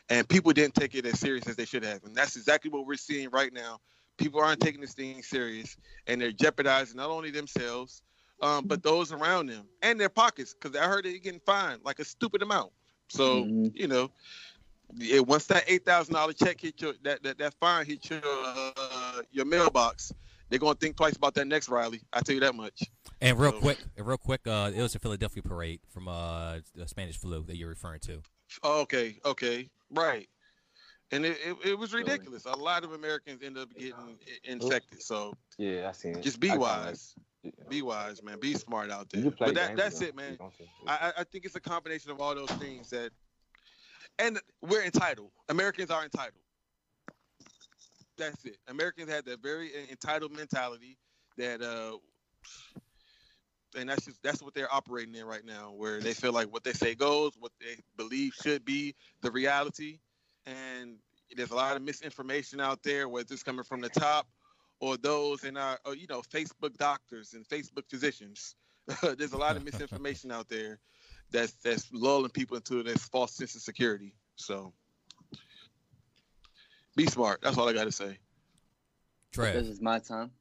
and 0.09 0.27
people 0.27 0.51
didn't 0.51 0.75
take 0.75 0.95
it 0.95 1.05
as 1.05 1.19
serious 1.19 1.47
as 1.47 1.55
they 1.55 1.65
should 1.65 1.83
have, 1.83 2.03
and 2.03 2.15
that's 2.15 2.35
exactly 2.35 2.69
what 2.69 2.85
we're 2.85 2.95
seeing 2.95 3.29
right 3.29 3.53
now. 3.53 3.79
People 4.17 4.41
aren't 4.41 4.59
taking 4.59 4.81
this 4.81 4.93
thing 4.93 5.23
serious, 5.23 5.77
and 6.07 6.21
they're 6.21 6.31
jeopardizing 6.31 6.97
not 6.97 7.09
only 7.09 7.31
themselves, 7.31 8.03
um, 8.41 8.65
but 8.65 8.83
those 8.83 9.11
around 9.11 9.47
them 9.47 9.65
and 9.81 9.99
their 9.99 10.09
pockets, 10.09 10.53
because 10.53 10.77
I 10.77 10.85
heard 10.85 11.05
they're 11.05 11.17
getting 11.17 11.39
fined 11.45 11.81
like 11.83 11.99
a 11.99 12.05
stupid 12.05 12.41
amount. 12.41 12.71
So 13.13 13.43
Mhm. 13.45 13.71
you 13.75 13.87
know, 13.87 14.09
yeah, 14.95 15.19
once 15.19 15.45
that 15.45 15.63
eight 15.67 15.85
thousand 15.85 16.15
dollar 16.15 16.33
check 16.33 16.59
hit 16.59 16.81
your 16.81 16.93
that, 17.03 17.21
that 17.23 17.37
that 17.37 17.53
fine 17.59 17.85
hit 17.85 18.09
your 18.09 18.21
uh, 18.25 19.21
your 19.31 19.45
mailbox, 19.45 20.11
they're 20.49 20.59
gonna 20.59 20.75
think 20.75 20.95
twice 20.97 21.15
about 21.15 21.35
that 21.35 21.45
next 21.45 21.69
rally. 21.69 22.01
I 22.11 22.21
tell 22.21 22.33
you 22.33 22.41
that 22.41 22.55
much. 22.55 22.83
And 23.21 23.39
real 23.39 23.51
So- 23.51 23.59
quick, 23.59 23.77
and 23.95 24.05
real 24.07 24.17
quick, 24.17 24.41
uh, 24.47 24.71
it 24.75 24.81
was 24.81 24.95
a 24.95 24.99
Philadelphia 24.99 25.43
parade 25.43 25.79
from 25.89 26.07
uh, 26.07 26.59
the 26.75 26.87
Spanish 26.87 27.17
flu 27.17 27.43
that 27.43 27.55
you're 27.55 27.69
referring 27.69 27.99
to. 28.01 28.21
Oh, 28.63 28.81
okay, 28.81 29.19
okay, 29.23 29.69
right. 29.91 30.27
And 31.11 31.25
it, 31.25 31.37
it, 31.45 31.55
it 31.69 31.79
was 31.79 31.93
ridiculous. 31.93 32.45
A 32.45 32.55
lot 32.55 32.83
of 32.83 32.93
Americans 32.93 33.41
end 33.43 33.57
up 33.57 33.69
getting 33.77 34.17
infected. 34.43 35.01
So 35.01 35.33
Yeah, 35.57 35.89
I 35.89 35.91
seen 35.91 36.17
it. 36.17 36.21
just 36.23 36.39
be 36.39 36.55
wise. 36.57 37.15
Be 37.69 37.81
wise, 37.81 38.23
man. 38.23 38.39
Be 38.39 38.53
smart 38.55 38.89
out 38.89 39.09
there. 39.09 39.29
But 39.37 39.55
that, 39.55 39.75
that's 39.75 40.01
it, 40.01 40.15
man. 40.15 40.31
you 40.31 40.37
don't 40.37 40.51
take 40.57 40.67
it. 40.67 40.87
I, 40.87 41.13
I- 41.17 41.23
think 41.25 41.45
it's 41.45 41.55
a 41.55 41.59
combination 41.61 42.09
of 42.11 42.21
all 42.21 42.33
those 42.33 42.49
things 42.51 42.89
that, 42.91 43.11
and 44.17 44.39
we're 44.61 44.83
entitled. 44.83 45.31
Americans 45.49 45.91
are 45.91 46.03
entitled. 46.03 46.41
That's 48.17 48.45
it. 48.45 48.57
Americans 48.67 49.09
have 49.09 49.25
that 49.25 49.41
very 49.41 49.71
entitled 49.89 50.31
mentality 50.31 50.97
that, 51.37 51.61
uh, 51.61 51.97
and 53.77 53.89
that's 53.89 54.05
just 54.05 54.21
that's 54.21 54.41
what 54.41 54.53
they're 54.53 54.71
operating 54.73 55.15
in 55.15 55.25
right 55.25 55.43
now, 55.43 55.71
where 55.75 55.99
they 55.99 56.13
feel 56.13 56.31
like 56.31 56.51
what 56.53 56.63
they 56.63 56.73
say 56.73 56.93
goes, 56.95 57.33
what 57.39 57.51
they 57.59 57.75
believe 57.97 58.33
should 58.35 58.63
be 58.63 58.93
the 59.21 59.31
reality, 59.31 59.97
and 60.45 60.97
there's 61.35 61.51
a 61.51 61.55
lot 61.55 61.75
of 61.75 61.81
misinformation 61.81 62.59
out 62.59 62.83
there, 62.83 63.09
whether 63.09 63.33
it's 63.33 63.43
coming 63.43 63.63
from 63.63 63.81
the 63.81 63.89
top 63.89 64.27
or 64.79 64.97
those 64.97 65.43
in 65.43 65.57
our, 65.57 65.79
or, 65.85 65.95
you 65.95 66.07
know, 66.07 66.21
Facebook 66.21 66.77
doctors 66.77 67.33
and 67.33 67.47
Facebook 67.47 67.89
physicians 67.89 68.55
There's 69.17 69.33
a 69.33 69.37
lot 69.37 69.55
of 69.55 69.63
misinformation 69.63 70.31
out 70.31 70.49
there 70.49 70.79
that's 71.31 71.53
that's 71.63 71.91
lulling 71.91 72.31
people 72.31 72.57
into 72.57 72.83
this 72.83 73.05
false 73.05 73.33
sense 73.33 73.55
of 73.55 73.61
security. 73.61 74.15
So 74.35 74.73
be 76.95 77.05
smart. 77.07 77.39
That's 77.41 77.57
all 77.57 77.69
I 77.69 77.73
got 77.73 77.85
to 77.85 77.91
say. 77.91 78.17
Trev. 79.31 79.55
This 79.55 79.67
is 79.67 79.81
my 79.81 79.99
time. 79.99 80.31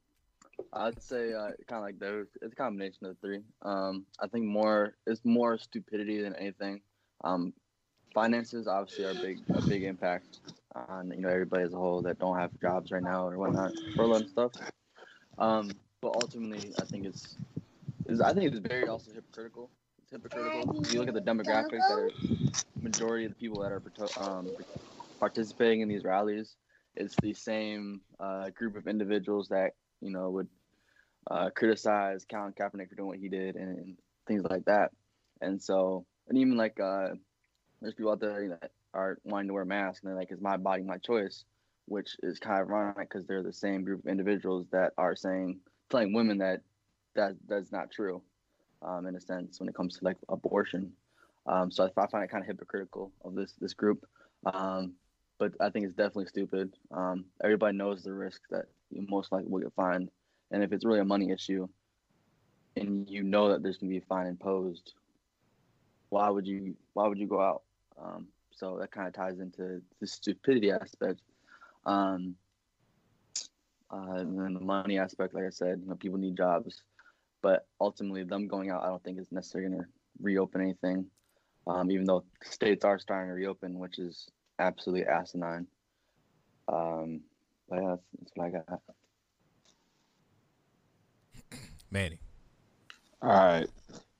I'd 0.71 1.01
say 1.01 1.33
uh, 1.33 1.51
kind 1.67 1.79
of 1.79 1.81
like 1.81 1.99
those. 1.99 2.27
It's 2.41 2.53
a 2.53 2.55
combination 2.55 3.05
of 3.05 3.15
the 3.15 3.27
three. 3.27 3.39
Um, 3.63 4.05
I 4.19 4.27
think 4.27 4.45
more 4.45 4.95
it's 5.07 5.21
more 5.23 5.57
stupidity 5.57 6.21
than 6.21 6.35
anything. 6.35 6.81
Um, 7.23 7.53
finances 8.13 8.67
obviously 8.67 9.05
are 9.05 9.13
big 9.13 9.39
a 9.53 9.61
big 9.61 9.83
impact 9.83 10.39
on 10.89 11.11
you 11.11 11.21
know 11.21 11.29
everybody 11.29 11.63
as 11.63 11.73
a 11.73 11.77
whole 11.77 12.01
that 12.01 12.19
don't 12.19 12.37
have 12.37 12.51
jobs 12.61 12.91
right 12.91 13.03
now 13.03 13.27
or 13.27 13.37
whatnot, 13.37 13.71
furlough 13.95 14.17
and 14.17 14.29
stuff. 14.29 14.51
Um, 15.37 15.71
but 16.01 16.15
ultimately, 16.15 16.73
I 16.79 16.85
think 16.85 17.05
it's, 17.05 17.37
it's 18.05 18.21
I 18.21 18.33
think 18.33 18.51
it's 18.51 18.59
very 18.59 18.87
also 18.87 19.11
hypocritical. 19.11 19.69
It's 20.01 20.11
hypocritical. 20.11 20.81
If 20.81 20.93
you 20.93 20.99
look 20.99 21.07
at 21.07 21.13
the 21.13 21.21
demographics 21.21 21.87
that 21.89 21.97
are 21.97 22.11
majority 22.81 23.25
of 23.25 23.31
the 23.31 23.35
people 23.35 23.61
that 23.61 23.71
are 23.71 23.81
um, 24.21 24.49
participating 25.19 25.81
in 25.81 25.87
these 25.87 26.03
rallies, 26.03 26.55
it's 26.95 27.15
the 27.21 27.33
same 27.33 28.01
uh, 28.19 28.49
group 28.49 28.75
of 28.75 28.87
individuals 28.87 29.47
that 29.49 29.71
you 30.01 30.11
know 30.11 30.29
would 30.29 30.47
uh, 31.29 31.49
criticize 31.55 32.25
Colin 32.29 32.53
Kaepernick 32.53 32.89
for 32.89 32.95
doing 32.95 33.07
what 33.07 33.17
he 33.17 33.29
did 33.29 33.55
and, 33.55 33.77
and, 33.77 33.97
things 34.25 34.43
like 34.49 34.63
that. 34.63 34.89
And 35.41 35.61
so, 35.61 36.05
and 36.29 36.37
even 36.37 36.55
like 36.55 36.79
uh, 36.79 37.09
there's 37.83 37.93
people 37.93 38.11
out 38.13 38.21
there 38.21 38.57
that 38.61 38.71
are 38.93 39.19
wanting 39.25 39.49
to 39.49 39.53
wear 39.53 39.65
masks 39.65 40.01
and 40.01 40.09
they're 40.09 40.17
like, 40.17 40.31
"It's 40.31 40.41
my 40.41 40.57
body, 40.57 40.83
my 40.83 40.97
choice," 40.97 41.43
which 41.85 42.15
is 42.23 42.39
kind 42.39 42.61
of 42.61 42.69
ironic 42.69 43.09
because 43.09 43.27
they're 43.27 43.43
the 43.43 43.53
same 43.53 43.83
group 43.83 43.99
of 43.99 44.07
individuals 44.07 44.67
that 44.71 44.93
are 44.97 45.15
saying, 45.15 45.59
telling 45.89 46.13
women 46.13 46.37
that 46.39 46.61
that 47.15 47.35
that's 47.47 47.71
not 47.71 47.91
true, 47.91 48.23
um, 48.81 49.05
in 49.05 49.15
a 49.15 49.21
sense 49.21 49.59
when 49.59 49.69
it 49.69 49.75
comes 49.75 49.97
to 49.97 50.05
like 50.05 50.17
abortion. 50.29 50.93
Um, 51.45 51.69
so 51.69 51.83
I, 51.83 52.01
I 52.01 52.07
find 52.07 52.23
it 52.23 52.29
kind 52.29 52.41
of 52.41 52.47
hypocritical 52.47 53.11
of 53.23 53.35
this 53.35 53.53
this 53.59 53.73
group. 53.73 54.05
Um, 54.45 54.93
but 55.39 55.53
I 55.59 55.69
think 55.69 55.85
it's 55.85 55.95
definitely 55.95 56.27
stupid. 56.27 56.73
Um, 56.91 57.25
everybody 57.43 57.75
knows 57.75 58.03
the 58.03 58.13
risk 58.13 58.41
that 58.49 58.65
you 58.91 59.05
most 59.09 59.31
likely 59.31 59.49
will 59.49 59.59
get 59.59 59.73
fined, 59.73 60.09
and 60.51 60.63
if 60.63 60.71
it's 60.71 60.85
really 60.85 60.99
a 60.99 61.05
money 61.05 61.31
issue, 61.31 61.67
and 62.77 63.09
you 63.09 63.23
know 63.23 63.49
that 63.49 63.61
there's 63.61 63.77
gonna 63.77 63.89
be 63.89 63.97
a 63.97 64.01
fine 64.01 64.27
imposed, 64.27 64.93
why 66.09 66.29
would 66.29 66.47
you 66.47 66.75
why 66.93 67.07
would 67.07 67.17
you 67.17 67.27
go 67.27 67.41
out? 67.41 67.63
Um, 68.01 68.27
so 68.51 68.77
that 68.79 68.91
kind 68.91 69.07
of 69.07 69.13
ties 69.13 69.39
into 69.39 69.81
the 69.99 70.07
stupidity 70.07 70.71
aspect. 70.71 71.21
Um, 71.85 72.35
uh, 73.91 74.13
and 74.13 74.39
then 74.39 74.53
the 74.53 74.59
money 74.59 74.97
aspect, 74.97 75.33
like 75.33 75.45
I 75.45 75.49
said, 75.49 75.79
you 75.81 75.89
know, 75.89 75.95
people 75.95 76.17
need 76.17 76.37
jobs, 76.37 76.81
but 77.41 77.67
ultimately, 77.79 78.23
them 78.23 78.47
going 78.47 78.69
out, 78.69 78.83
I 78.83 78.87
don't 78.87 79.03
think 79.03 79.19
is 79.19 79.31
necessarily 79.31 79.69
going 79.69 79.83
to 79.83 79.89
reopen 80.21 80.61
anything. 80.61 81.05
Um, 81.67 81.91
even 81.91 82.05
though 82.05 82.23
states 82.43 82.83
are 82.83 82.99
starting 82.99 83.29
to 83.29 83.35
reopen, 83.35 83.79
which 83.79 83.99
is 83.99 84.27
absolutely 84.59 85.05
asinine. 85.05 85.67
Um, 86.67 87.21
but 87.69 87.81
yeah, 87.81 87.89
that's, 87.89 88.03
that's 88.19 88.31
what 88.35 88.47
I 88.47 88.49
got. 88.49 88.81
Manny. 91.91 92.19
All 93.21 93.29
right. 93.29 93.67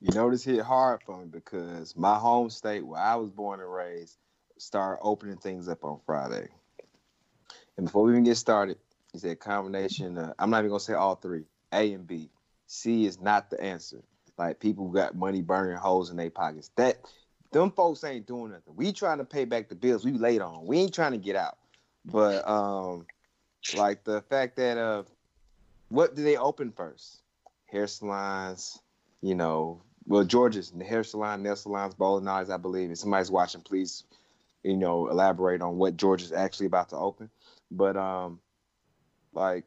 You 0.04 0.12
know 0.12 0.30
this 0.30 0.44
hit 0.44 0.60
hard 0.60 1.00
for 1.02 1.16
me 1.16 1.24
because 1.30 1.96
my 1.96 2.18
home 2.18 2.50
state 2.50 2.86
where 2.86 3.00
I 3.00 3.14
was 3.14 3.30
born 3.30 3.60
and 3.60 3.72
raised 3.72 4.18
started 4.58 5.00
opening 5.00 5.38
things 5.38 5.66
up 5.66 5.82
on 5.82 5.98
Friday. 6.04 6.48
And 7.78 7.86
before 7.86 8.02
we 8.04 8.12
even 8.12 8.24
get 8.24 8.36
started, 8.36 8.76
he 9.14 9.18
said 9.18 9.40
combination. 9.40 10.18
Of, 10.18 10.34
I'm 10.38 10.50
not 10.50 10.58
even 10.58 10.68
gonna 10.68 10.80
say 10.80 10.92
all 10.92 11.14
three. 11.14 11.44
A 11.72 11.94
and 11.94 12.06
B. 12.06 12.28
C 12.66 13.06
is 13.06 13.18
not 13.18 13.48
the 13.48 13.58
answer. 13.58 14.02
Like 14.36 14.60
people 14.60 14.90
got 14.90 15.16
money 15.16 15.40
burning 15.40 15.78
holes 15.78 16.10
in 16.10 16.18
their 16.18 16.28
pockets. 16.28 16.70
That 16.76 16.98
them 17.50 17.70
folks 17.70 18.04
ain't 18.04 18.26
doing 18.26 18.52
nothing. 18.52 18.76
We 18.76 18.92
trying 18.92 19.18
to 19.18 19.24
pay 19.24 19.46
back 19.46 19.70
the 19.70 19.74
bills 19.74 20.04
we 20.04 20.12
late 20.12 20.42
on. 20.42 20.66
We 20.66 20.80
ain't 20.80 20.92
trying 20.92 21.12
to 21.12 21.18
get 21.18 21.34
out. 21.34 21.56
But 22.04 22.46
um, 22.46 23.06
like 23.74 24.04
the 24.04 24.20
fact 24.20 24.56
that 24.56 24.76
uh, 24.76 25.04
what 25.88 26.14
do 26.14 26.22
they 26.22 26.36
open 26.36 26.72
first? 26.72 27.22
Hair 27.70 27.86
salons, 27.86 28.78
you 29.22 29.34
know. 29.34 29.80
Well, 30.06 30.24
Georgia's 30.24 30.70
the 30.70 30.84
hair 30.84 31.04
salon, 31.04 31.42
nail 31.42 31.56
salons, 31.56 31.94
bowling 31.94 32.28
alleys, 32.28 32.50
I 32.50 32.56
believe. 32.58 32.90
If 32.90 32.98
somebody's 32.98 33.30
watching, 33.30 33.62
please, 33.62 34.04
you 34.62 34.76
know, 34.76 35.08
elaborate 35.08 35.62
on 35.62 35.78
what 35.78 35.96
Georgia 35.96 36.24
is 36.24 36.32
actually 36.32 36.66
about 36.66 36.90
to 36.90 36.96
open. 36.96 37.30
But 37.70 37.96
um, 37.96 38.40
like 39.32 39.64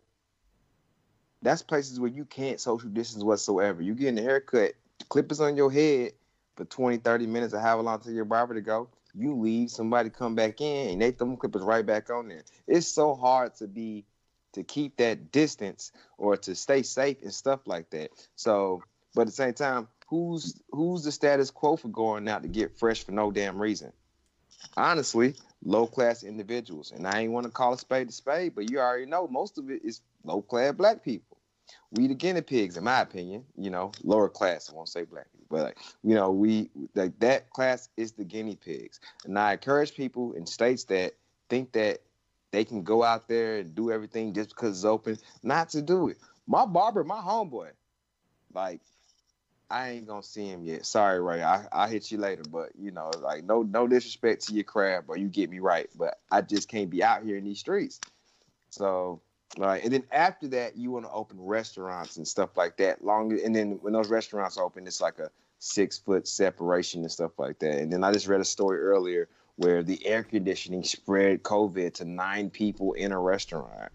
that's 1.42 1.62
places 1.62 2.00
where 2.00 2.10
you 2.10 2.26
can't 2.26 2.60
social 2.60 2.90
distance 2.90 3.24
whatsoever. 3.24 3.82
You 3.82 3.94
getting 3.94 4.20
a 4.20 4.22
haircut, 4.22 4.74
clippers 5.10 5.40
on 5.40 5.58
your 5.58 5.72
head 5.72 6.14
for 6.56 6.66
20, 6.66 6.98
30 6.98 7.28
minutes 7.28 7.54
or 7.54 7.60
however 7.60 7.84
long 7.84 8.00
to 8.02 8.12
your 8.12 8.26
barber 8.26 8.54
to 8.54 8.62
go. 8.62 8.90
You 9.14 9.34
leave, 9.36 9.72
somebody 9.72 10.10
come 10.10 10.36
back 10.36 10.62
in, 10.62 10.90
and 10.92 11.02
they 11.02 11.12
throw 11.12 11.36
clippers 11.36 11.64
right 11.64 11.86
back 11.86 12.10
on 12.10 12.28
there. 12.28 12.44
It's 12.68 12.88
so 12.88 13.16
hard 13.16 13.56
to 13.56 13.68
be 13.68 14.06
to 14.54 14.64
keep 14.64 14.98
that 14.98 15.32
distance 15.32 15.92
or 16.18 16.38
to 16.38 16.56
stay 16.56 16.84
safe 16.84 17.22
and 17.22 17.34
stuff 17.34 17.62
like 17.66 17.90
that. 17.92 18.12
So, 18.36 18.84
but 19.16 19.22
at 19.22 19.28
the 19.28 19.34
same 19.34 19.54
time, 19.54 19.88
who's 20.08 20.60
who's 20.72 21.04
the 21.04 21.12
status 21.12 21.52
quo 21.52 21.76
for 21.76 21.90
going 21.90 22.28
out 22.28 22.42
to 22.42 22.48
get 22.48 22.78
fresh 22.78 23.04
for 23.04 23.12
no 23.12 23.32
damn 23.32 23.62
reason? 23.62 23.92
Honestly, 24.76 25.36
low 25.64 25.86
class 25.86 26.24
individuals. 26.24 26.92
And 26.92 27.08
I 27.08 27.22
ain't 27.22 27.32
want 27.32 27.46
to 27.46 27.52
call 27.52 27.74
a 27.74 27.78
spade 27.78 28.10
a 28.10 28.12
spade, 28.12 28.56
but 28.56 28.72
you 28.72 28.80
already 28.80 29.06
know 29.06 29.28
most 29.28 29.58
of 29.58 29.70
it 29.70 29.82
is 29.84 30.02
low 30.24 30.42
class 30.42 30.74
black 30.74 31.04
people. 31.04 31.38
We 31.92 32.08
the 32.08 32.16
guinea 32.16 32.42
pigs, 32.42 32.78
in 32.78 32.84
my 32.84 33.02
opinion. 33.02 33.44
You 33.56 33.70
know, 33.70 33.92
lower 34.04 34.30
class. 34.30 34.70
I 34.70 34.76
won't 34.76 34.90
say 34.90 35.04
black 35.04 35.32
people, 35.32 35.48
but 35.50 35.64
like, 35.64 35.78
you 36.04 36.16
know, 36.16 36.32
we 36.32 36.70
like 36.96 37.20
that 37.20 37.50
class 37.52 37.90
is 37.98 38.14
the 38.14 38.24
guinea 38.24 38.56
pigs. 38.56 39.00
And 39.26 39.38
I 39.38 39.54
encourage 39.54 39.94
people 39.96 40.34
in 40.34 40.46
states 40.46 40.86
that 40.86 41.14
think 41.50 41.74
that 41.74 42.00
they 42.52 42.64
can 42.64 42.84
go 42.84 43.04
out 43.04 43.28
there 43.28 43.58
and 43.58 43.76
do 43.76 43.92
everything 43.92 44.34
just 44.34 44.50
because 44.50 44.78
it's 44.78 44.86
open, 44.86 45.18
not 45.44 45.70
to 45.70 45.82
do 45.82 46.08
it. 46.08 46.18
My 46.48 46.66
barber, 46.66 47.04
my 47.04 47.20
homeboy, 47.20 47.72
like 48.54 48.82
I 49.70 49.90
ain't 49.90 50.08
gonna 50.08 50.24
see 50.24 50.46
him 50.46 50.64
yet. 50.64 50.86
Sorry, 50.86 51.20
Ray. 51.20 51.44
I 51.44 51.68
I 51.72 51.90
hit 51.90 52.12
you 52.12 52.18
later, 52.18 52.44
but 52.50 52.70
you 52.80 52.92
know, 52.92 53.12
like 53.22 53.44
no 53.44 53.64
no 53.64 53.88
disrespect 53.88 54.48
to 54.48 54.54
your 54.54 54.64
crab, 54.64 55.06
but 55.08 55.20
you 55.20 55.28
get 55.28 55.50
me 55.50 55.60
right. 55.60 55.90
But 55.98 56.20
I 56.32 56.42
just 56.42 56.70
can't 56.70 56.90
be 56.90 57.04
out 57.04 57.24
here 57.24 57.38
in 57.38 57.44
these 57.44 57.60
streets. 57.60 58.00
So 58.70 59.22
like, 59.58 59.84
and 59.84 59.92
then 59.92 60.04
after 60.12 60.48
that, 60.50 60.78
you 60.78 60.92
want 60.92 61.06
to 61.06 61.12
open 61.12 61.38
restaurants 61.40 62.18
and 62.18 62.28
stuff 62.28 62.56
like 62.56 62.78
that. 62.78 63.04
Long 63.04 63.38
and 63.44 63.56
then 63.56 63.80
when 63.82 63.94
those 63.94 64.10
restaurants 64.10 64.58
open, 64.58 64.88
it's 64.88 65.02
like 65.02 65.20
a 65.20 65.30
six 65.60 65.98
foot 65.98 66.28
separation 66.28 67.02
and 67.02 67.12
stuff 67.12 67.38
like 67.38 67.60
that. 67.60 67.78
And 67.78 67.92
then 67.92 68.04
I 68.04 68.12
just 68.12 68.28
read 68.28 68.42
a 68.42 68.46
story 68.46 68.80
earlier 68.80 69.28
where 69.58 69.84
the 69.84 70.06
air 70.06 70.24
conditioning 70.24 70.84
spread 70.84 71.44
COVID 71.44 71.96
to 71.96 72.06
nine 72.06 72.50
people 72.50 72.94
in 72.94 73.12
a 73.12 73.20
restaurant. 73.20 73.92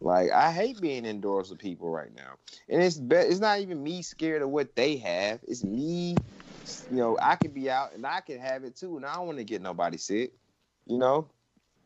Like 0.00 0.30
I 0.30 0.50
hate 0.50 0.80
being 0.80 1.04
indoors 1.04 1.50
with 1.50 1.58
people 1.58 1.90
right 1.90 2.14
now, 2.14 2.34
and 2.68 2.82
it's 2.82 2.96
be- 2.96 3.16
it's 3.16 3.40
not 3.40 3.60
even 3.60 3.82
me 3.82 4.00
scared 4.00 4.40
of 4.40 4.48
what 4.48 4.74
they 4.74 4.96
have. 4.96 5.40
It's 5.46 5.62
me, 5.62 6.16
you 6.90 6.96
know. 6.96 7.18
I 7.20 7.36
could 7.36 7.52
be 7.52 7.68
out 7.70 7.92
and 7.92 8.06
I 8.06 8.20
could 8.20 8.40
have 8.40 8.64
it 8.64 8.76
too, 8.76 8.96
and 8.96 9.04
I 9.04 9.16
don't 9.16 9.26
want 9.26 9.38
to 9.38 9.44
get 9.44 9.60
nobody 9.60 9.98
sick. 9.98 10.32
You 10.86 10.96
know, 10.96 11.28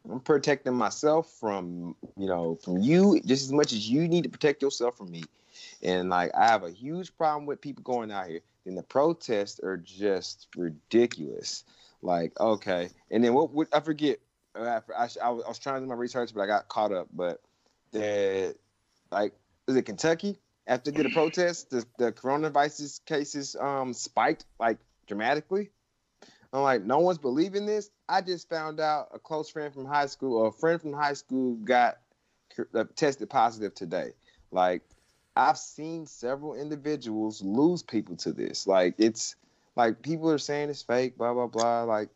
I'm 0.09 0.21
protecting 0.21 0.75
myself 0.75 1.33
from 1.41 1.97
you 2.17 2.29
know 2.29 2.57
from 2.63 2.79
you 2.79 3.21
just 3.25 3.45
as 3.45 3.53
much 3.53 3.73
as 3.73 3.91
you 3.91 4.07
need 4.07 4.23
to 4.23 4.31
protect 4.31 4.63
yourself 4.63 4.97
from 4.97 5.11
me. 5.11 5.25
And 5.83 6.09
like 6.09 6.31
I 6.37 6.47
have 6.47 6.63
a 6.63 6.71
huge 6.71 7.17
problem 7.17 7.47
with 7.47 7.61
people 7.61 7.83
going 7.83 8.13
out 8.13 8.29
here. 8.29 8.41
And 8.67 8.79
the 8.79 8.83
protests 8.83 9.61
are 9.63 9.77
just 9.77 10.49
ridiculous. 10.57 11.65
Like 12.01 12.39
okay, 12.39 12.91
and 13.11 13.25
then 13.25 13.35
what? 13.35 13.51
what 13.51 13.69
I 13.73 13.81
forget. 13.81 14.19
I, 14.57 14.81
I, 14.97 15.09
I 15.21 15.31
was 15.31 15.59
trying 15.59 15.77
to 15.77 15.81
do 15.81 15.87
my 15.89 15.97
research, 15.97 16.31
but 16.33 16.43
I 16.43 16.47
got 16.47 16.69
caught 16.69 16.93
up. 16.93 17.09
But 17.13 17.41
that 17.95 18.57
like 19.11 19.33
is 19.67 19.77
it 19.77 19.83
Kentucky 19.83 20.39
after 20.67 20.91
did 20.91 21.07
a 21.07 21.11
protest 21.11 21.71
the, 21.71 21.85
the 21.99 22.13
coronavirus 22.13 23.05
cases 23.07 23.57
um 23.57 23.95
spiked 23.95 24.45
like 24.61 24.79
dramatically. 25.07 25.71
I'm 26.53 26.63
like, 26.63 26.85
no 26.85 27.01
one's 27.01 27.19
believing 27.19 27.67
this. 27.67 27.91
I 28.09 28.21
just 28.21 28.49
found 28.49 28.79
out 28.79 29.09
a 29.13 29.19
close 29.19 29.51
friend 29.51 29.75
from 29.75 29.87
high 29.87 30.07
school 30.07 30.37
or 30.37 30.49
a 30.49 30.53
friend 30.53 30.81
from 30.81 30.93
high 30.93 31.15
school 31.15 31.57
got 31.57 31.99
uh, 32.75 32.85
tested 32.95 33.29
positive 33.29 33.75
today. 33.75 34.13
Like, 34.53 34.83
I've 35.35 35.59
seen 35.59 36.07
several 36.07 36.55
individuals 36.55 37.43
lose 37.43 37.83
people 37.83 38.17
to 38.19 38.33
this. 38.33 38.69
Like, 38.69 38.95
it's 38.99 39.35
like 39.75 40.01
people 40.03 40.31
are 40.31 40.39
saying 40.39 40.71
it's 40.71 40.83
fake, 40.83 41.19
blah 41.19 41.35
blah 41.35 41.49
blah. 41.49 41.83
Like, 41.83 42.11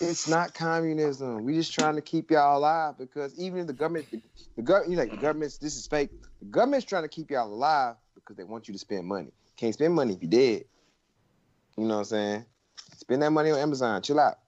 it's 0.00 0.28
not 0.28 0.54
communism. 0.54 1.44
We 1.44 1.54
just 1.54 1.72
trying 1.72 1.96
to 1.96 2.00
keep 2.00 2.30
y'all 2.30 2.58
alive 2.58 2.94
because 2.98 3.38
even 3.38 3.60
if 3.60 3.66
the 3.66 3.72
government, 3.72 4.06
the, 4.56 4.62
government, 4.62 4.92
you 4.92 4.96
like 4.96 5.10
the 5.10 5.16
government's 5.16 5.58
this 5.58 5.76
is 5.76 5.86
fake. 5.86 6.10
The 6.40 6.46
government's 6.46 6.86
trying 6.86 7.02
to 7.02 7.08
keep 7.08 7.30
y'all 7.30 7.52
alive 7.52 7.96
because 8.14 8.36
they 8.36 8.44
want 8.44 8.68
you 8.68 8.72
to 8.72 8.78
spend 8.78 9.06
money. 9.06 9.32
Can't 9.56 9.74
spend 9.74 9.94
money 9.94 10.14
if 10.14 10.22
you're 10.22 10.30
dead. 10.30 10.64
You 11.76 11.84
know 11.84 11.94
what 11.94 11.98
I'm 12.00 12.04
saying? 12.04 12.44
Spend 12.96 13.22
that 13.22 13.30
money 13.30 13.50
on 13.50 13.58
Amazon. 13.58 14.02
Chill 14.02 14.20
out. 14.20 14.38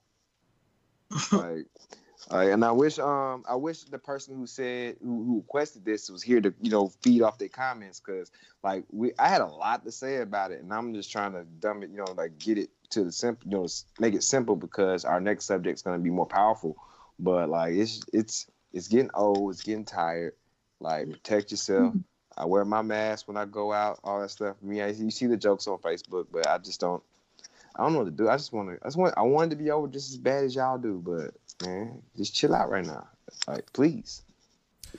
like, 1.31 1.65
and 2.29 2.63
I 2.63 2.71
wish 2.71 2.97
um 2.99 3.43
I 3.47 3.55
wish 3.55 3.83
the 3.83 3.97
person 3.97 4.35
who 4.35 4.47
said 4.47 4.95
who, 5.01 5.23
who 5.23 5.37
requested 5.37 5.83
this 5.83 6.09
was 6.09 6.23
here 6.23 6.39
to 6.39 6.53
you 6.61 6.71
know 6.71 6.91
feed 7.01 7.21
off 7.21 7.37
their 7.37 7.49
comments 7.49 7.99
because 7.99 8.31
like 8.63 8.85
we 8.91 9.11
I 9.19 9.27
had 9.27 9.41
a 9.41 9.47
lot 9.47 9.83
to 9.83 9.91
say 9.91 10.17
about 10.17 10.51
it 10.51 10.61
and 10.61 10.73
I'm 10.73 10.93
just 10.93 11.11
trying 11.11 11.33
to 11.33 11.43
dumb 11.59 11.83
it 11.83 11.89
you 11.89 11.97
know 11.97 12.13
like 12.15 12.37
get 12.37 12.57
it 12.57 12.69
to 12.91 13.03
the 13.03 13.11
simple 13.11 13.49
you 13.49 13.57
know 13.57 13.67
make 13.99 14.13
it 14.13 14.23
simple 14.23 14.55
because 14.55 15.05
our 15.05 15.19
next 15.19 15.45
subject's 15.45 15.81
gonna 15.81 15.97
be 15.99 16.09
more 16.09 16.25
powerful 16.25 16.75
but 17.19 17.49
like 17.49 17.73
it's 17.73 18.01
it's 18.13 18.47
it's 18.73 18.87
getting 18.87 19.09
old 19.13 19.51
it's 19.51 19.63
getting 19.63 19.85
tired 19.85 20.33
like 20.79 21.09
protect 21.09 21.51
yourself 21.51 21.93
I 22.37 22.45
wear 22.45 22.63
my 22.65 22.81
mask 22.81 23.27
when 23.27 23.37
I 23.37 23.45
go 23.45 23.73
out 23.73 23.99
all 24.03 24.21
that 24.21 24.31
stuff 24.31 24.55
me 24.61 24.81
I, 24.81 24.87
you 24.87 25.11
see 25.11 25.27
the 25.27 25.37
jokes 25.37 25.67
on 25.67 25.77
Facebook 25.79 26.27
but 26.31 26.47
I 26.47 26.57
just 26.57 26.79
don't 26.79 27.03
I 27.75 27.83
don't 27.83 27.93
know 27.93 27.99
what 27.99 28.05
to 28.05 28.11
do 28.11 28.29
I 28.29 28.35
just 28.37 28.53
want 28.53 28.69
to 28.69 28.77
I 28.81 28.87
just 28.87 28.97
want 28.97 29.13
I 29.17 29.21
wanted 29.21 29.51
to 29.51 29.55
be 29.57 29.71
over 29.71 29.87
just 29.87 30.11
as 30.11 30.17
bad 30.17 30.43
as 30.43 30.55
y'all 30.55 30.77
do 30.77 31.01
but 31.03 31.33
man. 31.61 32.01
Just 32.17 32.35
chill 32.35 32.53
out 32.53 32.69
right 32.69 32.85
now. 32.85 33.07
Like, 33.47 33.71
please. 33.73 34.23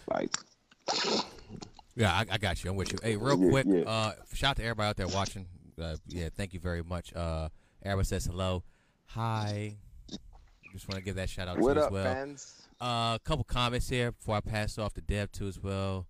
Like, 0.09 0.35
Yeah, 1.95 2.13
I, 2.13 2.25
I 2.31 2.39
got 2.39 2.63
you. 2.65 2.71
I'm 2.71 2.77
with 2.77 2.93
you. 2.93 2.99
Hey, 3.03 3.17
real 3.17 3.39
Yeah, 3.39 3.51
quick, 3.51 3.67
yeah. 3.69 3.83
uh, 3.83 4.13
shout 4.33 4.51
out 4.51 4.57
to 4.57 4.63
everybody 4.63 4.89
out 4.89 4.97
there 4.97 5.09
watching. 5.09 5.47
Uh, 5.81 5.97
yeah, 6.07 6.29
thank 6.35 6.55
you 6.55 6.61
very 6.61 6.83
much. 6.83 7.15
Uh, 7.15 7.49
everybody 7.85 8.07
says 8.07 8.25
hello, 8.27 8.63
hi. 9.07 9.77
Just 10.73 10.89
want 10.89 10.97
to 10.99 11.03
give 11.05 11.17
that 11.17 11.29
shout 11.29 11.49
out 11.49 11.59
what 11.59 11.75
to 11.75 11.81
you 11.81 11.85
up, 11.85 11.89
as 11.89 11.93
well. 11.93 12.05
fans? 12.15 12.63
Uh, 12.81 13.15
a 13.17 13.21
couple 13.25 13.45
comments 13.45 13.89
here 13.89 14.13
before 14.13 14.37
I 14.37 14.41
pass 14.41 14.79
off 14.79 14.95
to 14.95 15.01
Deb 15.01 15.31
too 15.33 15.47
as 15.47 15.59
well. 15.63 16.07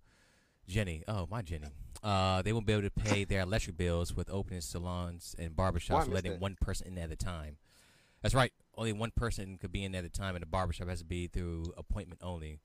Jenny, 0.67 1.03
oh 1.07 1.27
my 1.29 1.41
Jenny. 1.41 1.67
Uh, 2.01 2.41
they 2.41 2.51
won't 2.53 2.65
be 2.65 2.73
able 2.73 2.83
to 2.83 2.89
pay 2.91 3.23
their 3.23 3.41
electric 3.41 3.77
bills 3.77 4.13
with 4.15 4.29
opening 4.29 4.61
salons 4.61 5.35
and 5.39 5.55
barbershops, 5.55 6.11
letting 6.11 6.39
one 6.39 6.57
person 6.59 6.87
in 6.87 6.97
at 6.97 7.11
a 7.11 7.15
time. 7.15 7.57
That's 8.21 8.33
right. 8.35 8.51
Only 8.77 8.93
one 8.93 9.11
person 9.11 9.57
could 9.57 9.71
be 9.71 9.83
in 9.83 9.93
at 9.95 10.03
a 10.05 10.09
time, 10.09 10.35
and 10.35 10.41
the 10.41 10.45
barbershop 10.47 10.87
has 10.89 10.99
to 10.99 11.05
be 11.05 11.27
through 11.27 11.73
appointment 11.77 12.21
only. 12.23 12.59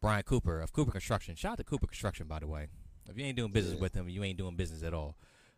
Brian 0.00 0.22
Cooper 0.22 0.60
of 0.60 0.72
Cooper 0.72 0.90
Construction. 0.92 1.34
Shout 1.34 1.52
out 1.52 1.58
to 1.58 1.64
Cooper 1.64 1.86
Construction, 1.86 2.26
by 2.26 2.38
the 2.40 2.46
way. 2.46 2.68
If 3.08 3.18
you 3.18 3.24
ain't 3.24 3.36
doing 3.36 3.52
business 3.52 3.74
Yeah. 3.74 3.80
with 3.80 3.94
him, 3.94 4.08
you 4.08 4.22
ain't 4.24 4.38
doing 4.38 4.56
business 4.56 4.82
at 4.82 4.94
all. 4.94 5.16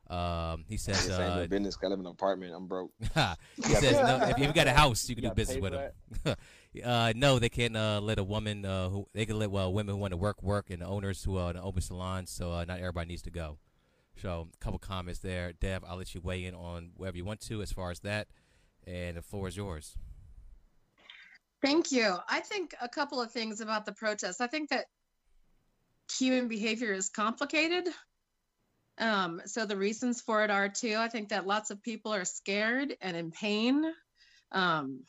Um, 0.08 0.64
he 0.68 0.76
says, 0.76 1.06
This 1.06 1.18
ain't 1.18 1.32
uh, 1.32 1.36
no 1.36 1.46
business. 1.48 1.76
'cause 1.76 1.86
I 1.86 1.88
live 1.88 2.00
in 2.00 2.06
an 2.06 2.12
apartment. 2.12 2.54
I'm 2.54 2.68
broke. 2.68 2.92
he 3.00 3.62
says, 3.74 3.94
no, 3.94 4.28
if 4.28 4.38
you've 4.38 4.54
got 4.54 4.68
a 4.68 4.72
house, 4.72 5.08
you 5.08 5.16
can 5.16 5.24
do 5.24 5.30
business 5.32 5.58
with 5.58 5.74
for 5.74 6.30
him. 6.30 6.36
uh, 6.84 7.12
no, 7.16 7.38
they 7.38 7.48
can't 7.48 7.76
uh, 7.76 8.00
let 8.00 8.18
a 8.18 8.24
woman 8.24 8.64
uh, 8.64 8.88
who 8.88 9.08
they 9.14 9.26
can 9.26 9.38
let 9.38 9.50
well 9.50 9.72
women 9.72 9.94
who 9.94 10.00
want 10.00 10.12
to 10.12 10.16
work 10.16 10.42
work 10.42 10.70
and 10.70 10.80
the 10.80 10.86
owners 10.86 11.24
who 11.24 11.36
are 11.38 11.56
uh, 11.56 11.60
open 11.60 11.82
salons. 11.82 12.30
So 12.30 12.52
uh, 12.52 12.64
not 12.64 12.78
everybody 12.78 13.08
needs 13.08 13.22
to 13.22 13.30
go. 13.30 13.58
So 14.16 14.48
a 14.52 14.64
couple 14.64 14.78
comments 14.78 15.20
there, 15.20 15.52
Dev. 15.52 15.82
I'll 15.86 15.96
let 15.96 16.14
you 16.14 16.20
weigh 16.20 16.44
in 16.44 16.54
on 16.54 16.92
whatever 16.96 17.16
you 17.16 17.24
want 17.24 17.40
to 17.40 17.60
as 17.60 17.72
far 17.72 17.90
as 17.90 18.00
that, 18.00 18.28
and 18.86 19.16
the 19.16 19.22
floor 19.22 19.48
is 19.48 19.56
yours. 19.56 19.96
Thank 21.62 21.90
you. 21.90 22.16
I 22.28 22.40
think 22.40 22.74
a 22.80 22.88
couple 22.88 23.20
of 23.20 23.32
things 23.32 23.60
about 23.60 23.86
the 23.86 23.92
protest. 23.92 24.40
I 24.40 24.46
think 24.46 24.70
that 24.70 24.86
human 26.16 26.48
behavior 26.48 26.92
is 26.92 27.08
complicated. 27.08 27.88
Um, 28.98 29.42
so 29.46 29.66
the 29.66 29.76
reasons 29.76 30.20
for 30.20 30.42
it 30.44 30.50
are 30.50 30.68
too. 30.68 30.96
I 30.98 31.08
think 31.08 31.28
that 31.28 31.46
lots 31.46 31.70
of 31.70 31.82
people 31.82 32.14
are 32.14 32.24
scared 32.24 32.96
and 33.00 33.16
in 33.16 33.30
pain 33.30 33.84
um, 34.52 35.02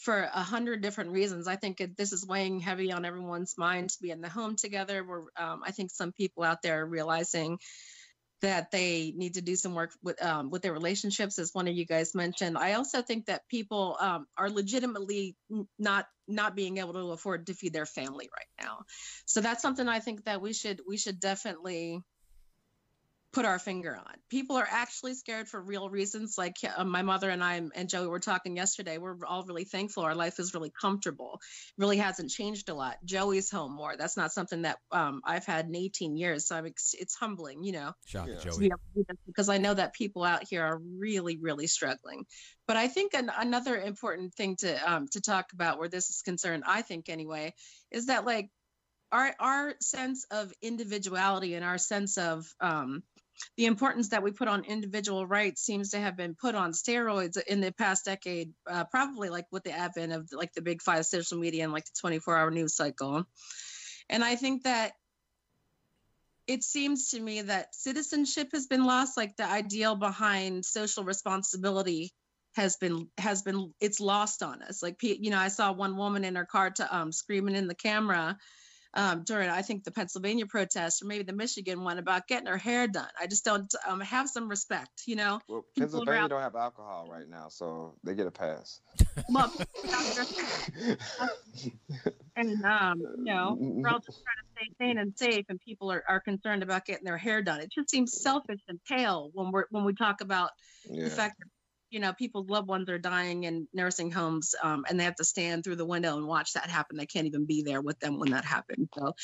for 0.00 0.22
a 0.22 0.42
hundred 0.42 0.82
different 0.82 1.12
reasons. 1.12 1.46
I 1.46 1.56
think 1.56 1.80
it, 1.80 1.96
this 1.96 2.12
is 2.12 2.26
weighing 2.26 2.60
heavy 2.60 2.92
on 2.92 3.04
everyone's 3.04 3.54
mind 3.56 3.90
to 3.90 4.02
be 4.02 4.10
in 4.10 4.20
the 4.20 4.28
home 4.28 4.56
together. 4.56 5.04
We're, 5.04 5.24
um, 5.36 5.62
I 5.64 5.70
think 5.70 5.90
some 5.90 6.12
people 6.12 6.42
out 6.42 6.62
there 6.62 6.82
are 6.82 6.86
realizing 6.86 7.58
that 8.42 8.70
they 8.70 9.14
need 9.16 9.34
to 9.34 9.40
do 9.40 9.56
some 9.56 9.74
work 9.74 9.92
with 10.02 10.22
um, 10.22 10.50
with 10.50 10.60
their 10.60 10.72
relationships, 10.72 11.38
as 11.38 11.54
one 11.54 11.66
of 11.66 11.74
you 11.74 11.86
guys 11.86 12.14
mentioned. 12.14 12.58
I 12.58 12.74
also 12.74 13.00
think 13.00 13.26
that 13.26 13.48
people 13.48 13.96
um, 13.98 14.26
are 14.36 14.50
legitimately 14.50 15.34
not 15.78 16.06
not 16.28 16.54
being 16.54 16.76
able 16.76 16.92
to 16.92 17.12
afford 17.12 17.46
to 17.46 17.54
feed 17.54 17.72
their 17.72 17.86
family 17.86 18.28
right 18.36 18.66
now. 18.66 18.80
So 19.24 19.40
that's 19.40 19.62
something 19.62 19.88
I 19.88 20.00
think 20.00 20.24
that 20.24 20.42
we 20.42 20.52
should 20.52 20.82
we 20.86 20.98
should 20.98 21.20
definitely 21.20 22.02
put 23.34 23.44
our 23.44 23.58
finger 23.58 23.96
on. 23.96 24.14
People 24.30 24.56
are 24.56 24.66
actually 24.70 25.14
scared 25.14 25.48
for 25.48 25.60
real 25.60 25.90
reasons. 25.90 26.38
Like 26.38 26.56
uh, 26.76 26.84
my 26.84 27.02
mother 27.02 27.28
and 27.28 27.42
I 27.42 27.60
and 27.74 27.88
Joey 27.88 28.06
were 28.06 28.20
talking 28.20 28.56
yesterday. 28.56 28.98
We're 28.98 29.16
all 29.26 29.44
really 29.44 29.64
thankful. 29.64 30.04
Our 30.04 30.14
life 30.14 30.38
is 30.38 30.54
really 30.54 30.72
comfortable. 30.80 31.40
Really 31.76 31.96
hasn't 31.98 32.30
changed 32.30 32.68
a 32.68 32.74
lot. 32.74 32.96
Joey's 33.04 33.50
home 33.50 33.72
more. 33.74 33.96
That's 33.96 34.16
not 34.16 34.32
something 34.32 34.62
that 34.62 34.78
um, 34.92 35.20
I've 35.24 35.44
had 35.44 35.66
in 35.66 35.74
18 35.74 36.16
years. 36.16 36.46
So 36.46 36.56
I'm 36.56 36.66
ex- 36.66 36.94
it's 36.98 37.14
humbling, 37.16 37.64
you 37.64 37.72
know 37.72 37.92
Shout 38.06 38.22
out 38.22 38.28
Yeah. 38.28 38.34
to 38.36 38.40
to 38.42 38.50
Joey. 38.50 38.58
be 38.60 38.66
able 38.66 38.78
to 38.78 38.94
do 39.00 39.04
this 39.08 39.18
because 39.26 39.48
I 39.48 39.58
know 39.58 39.74
that 39.74 39.94
people 39.94 40.22
out 40.24 40.44
here 40.48 40.62
are 40.62 40.78
really, 40.78 41.36
really 41.36 41.66
struggling. 41.66 42.24
But 42.66 42.76
I 42.76 42.88
think 42.88 43.14
an, 43.14 43.30
another 43.36 43.76
important 43.76 44.34
thing 44.34 44.56
to 44.60 44.92
um, 44.92 45.08
to 45.08 45.20
talk 45.20 45.52
about 45.52 45.78
where 45.78 45.88
this 45.88 46.08
is 46.10 46.22
concerned, 46.22 46.62
I 46.66 46.82
think 46.82 47.08
anyway, 47.08 47.54
is 47.90 48.06
that 48.06 48.24
like 48.24 48.48
our 49.12 49.34
our 49.38 49.74
sense 49.80 50.24
of 50.30 50.52
individuality 50.62 51.54
and 51.54 51.64
our 51.64 51.78
sense 51.78 52.16
of 52.18 52.46
um, 52.60 53.02
the 53.56 53.66
importance 53.66 54.08
that 54.10 54.22
we 54.22 54.30
put 54.30 54.48
on 54.48 54.64
individual 54.64 55.26
rights 55.26 55.62
seems 55.62 55.90
to 55.90 55.98
have 55.98 56.16
been 56.16 56.34
put 56.34 56.54
on 56.54 56.72
steroids 56.72 57.36
in 57.46 57.60
the 57.60 57.72
past 57.72 58.04
decade, 58.04 58.52
uh, 58.68 58.84
probably 58.84 59.28
like 59.28 59.46
with 59.50 59.64
the 59.64 59.72
advent 59.72 60.12
of 60.12 60.28
like 60.32 60.52
the 60.52 60.62
big 60.62 60.82
five 60.82 61.06
social 61.06 61.38
media 61.38 61.64
and 61.64 61.72
like 61.72 61.84
the 61.84 61.92
24 62.00 62.36
hour 62.36 62.50
news 62.50 62.74
cycle. 62.74 63.24
And 64.08 64.24
I 64.24 64.36
think 64.36 64.64
that 64.64 64.92
it 66.46 66.62
seems 66.62 67.10
to 67.10 67.20
me 67.20 67.42
that 67.42 67.74
citizenship 67.74 68.48
has 68.52 68.66
been 68.66 68.84
lost 68.84 69.16
like 69.16 69.36
the 69.36 69.46
ideal 69.46 69.96
behind 69.96 70.64
social 70.64 71.04
responsibility 71.04 72.12
has 72.54 72.76
been 72.76 73.08
has 73.18 73.42
been 73.42 73.72
it's 73.80 73.98
lost 73.98 74.42
on 74.42 74.62
us 74.62 74.82
like 74.82 75.02
you 75.02 75.30
know 75.30 75.38
i 75.38 75.48
saw 75.48 75.72
one 75.72 75.96
woman 75.96 76.24
in 76.24 76.36
her 76.36 76.44
car 76.44 76.70
to 76.70 76.96
um 76.96 77.10
screaming 77.10 77.56
in 77.56 77.66
the 77.66 77.74
camera 77.74 78.36
um, 78.94 79.22
during 79.24 79.50
I 79.50 79.62
think 79.62 79.84
the 79.84 79.90
Pennsylvania 79.90 80.46
protest 80.46 81.02
or 81.02 81.06
maybe 81.06 81.24
the 81.24 81.32
Michigan 81.32 81.82
one 81.82 81.98
about 81.98 82.26
getting 82.28 82.46
her 82.46 82.56
hair 82.56 82.86
done. 82.86 83.08
I 83.20 83.26
just 83.26 83.44
don't 83.44 83.72
um, 83.86 84.00
have 84.00 84.28
some 84.28 84.48
respect, 84.48 85.02
you 85.06 85.16
know. 85.16 85.40
Well, 85.48 85.64
Pennsylvania 85.76 86.12
around- 86.12 86.30
don't 86.30 86.42
have 86.42 86.54
alcohol 86.56 87.08
right 87.10 87.28
now, 87.28 87.48
so 87.48 87.94
they 88.04 88.14
get 88.14 88.26
a 88.26 88.30
pass. 88.30 88.80
Well, 89.28 89.52
and 92.36 92.64
um, 92.64 93.00
you 93.18 93.24
know, 93.24 93.56
we're 93.58 93.88
all 93.88 94.00
just 94.00 94.22
trying 94.22 94.38
to 94.38 94.46
stay 94.56 94.68
sane 94.80 94.98
and 94.98 95.16
safe, 95.16 95.46
and 95.48 95.60
people 95.60 95.90
are, 95.90 96.04
are 96.08 96.20
concerned 96.20 96.62
about 96.62 96.84
getting 96.84 97.04
their 97.04 97.18
hair 97.18 97.42
done. 97.42 97.60
It 97.60 97.70
just 97.72 97.90
seems 97.90 98.20
selfish 98.20 98.60
and 98.68 98.78
pale 98.88 99.30
when 99.34 99.50
we're 99.50 99.64
when 99.70 99.84
we 99.84 99.94
talk 99.94 100.20
about 100.20 100.50
yeah. 100.88 101.04
the 101.04 101.10
fact 101.10 101.38
that 101.38 101.48
you 101.94 102.00
know 102.00 102.12
people's 102.12 102.50
loved 102.50 102.66
ones 102.66 102.90
are 102.90 102.98
dying 102.98 103.44
in 103.44 103.68
nursing 103.72 104.10
homes 104.10 104.56
um, 104.64 104.84
and 104.88 104.98
they 104.98 105.04
have 105.04 105.14
to 105.14 105.24
stand 105.24 105.62
through 105.62 105.76
the 105.76 105.86
window 105.86 106.16
and 106.16 106.26
watch 106.26 106.52
that 106.54 106.68
happen 106.68 106.96
they 106.96 107.06
can't 107.06 107.28
even 107.28 107.46
be 107.46 107.62
there 107.62 107.80
with 107.80 107.98
them 108.00 108.18
when 108.18 108.32
that 108.32 108.44
happens. 108.44 108.88
so 108.98 109.14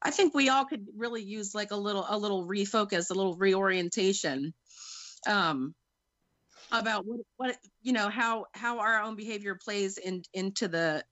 i 0.00 0.12
think 0.12 0.32
we 0.32 0.48
all 0.48 0.64
could 0.64 0.86
really 0.96 1.22
use 1.22 1.56
like 1.56 1.72
a 1.72 1.76
little 1.76 2.06
a 2.08 2.16
little 2.16 2.46
refocus 2.46 3.10
a 3.10 3.14
little 3.14 3.34
reorientation 3.34 4.54
um, 5.26 5.74
about 6.70 7.04
what 7.04 7.20
what 7.36 7.56
you 7.82 7.92
know 7.92 8.08
how 8.08 8.46
how 8.54 8.78
our 8.78 9.02
own 9.02 9.16
behavior 9.16 9.56
plays 9.56 9.98
in 9.98 10.22
into 10.32 10.68
the 10.68 11.02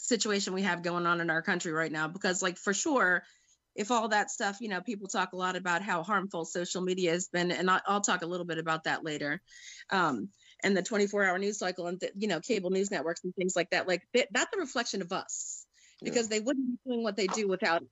situation 0.00 0.52
we 0.52 0.62
have 0.62 0.82
going 0.82 1.06
on 1.06 1.20
in 1.20 1.30
our 1.30 1.42
country 1.42 1.72
right 1.72 1.92
now 1.92 2.08
because 2.08 2.42
like 2.42 2.56
for 2.56 2.74
sure 2.74 3.22
if 3.78 3.92
all 3.92 4.08
that 4.08 4.28
stuff, 4.28 4.58
you 4.60 4.68
know, 4.68 4.80
people 4.80 5.06
talk 5.06 5.32
a 5.32 5.36
lot 5.36 5.54
about 5.54 5.82
how 5.82 6.02
harmful 6.02 6.44
social 6.44 6.82
media 6.82 7.12
has 7.12 7.28
been, 7.28 7.52
and 7.52 7.70
I'll 7.70 8.00
talk 8.00 8.22
a 8.22 8.26
little 8.26 8.44
bit 8.44 8.58
about 8.58 8.84
that 8.84 9.04
later. 9.04 9.40
Um, 9.90 10.30
and 10.64 10.76
the 10.76 10.82
24-hour 10.82 11.38
news 11.38 11.58
cycle, 11.58 11.86
and 11.86 12.00
the, 12.00 12.10
you 12.16 12.26
know, 12.26 12.40
cable 12.40 12.70
news 12.70 12.90
networks 12.90 13.22
and 13.22 13.32
things 13.36 13.54
like 13.54 13.70
that. 13.70 13.86
Like 13.86 14.02
that, 14.14 14.26
that's 14.32 14.54
a 14.56 14.58
reflection 14.58 15.00
of 15.00 15.12
us, 15.12 15.64
because 16.02 16.28
they 16.28 16.40
wouldn't 16.40 16.66
be 16.66 16.90
doing 16.90 17.04
what 17.04 17.16
they 17.16 17.28
do 17.28 17.46
without 17.46 17.84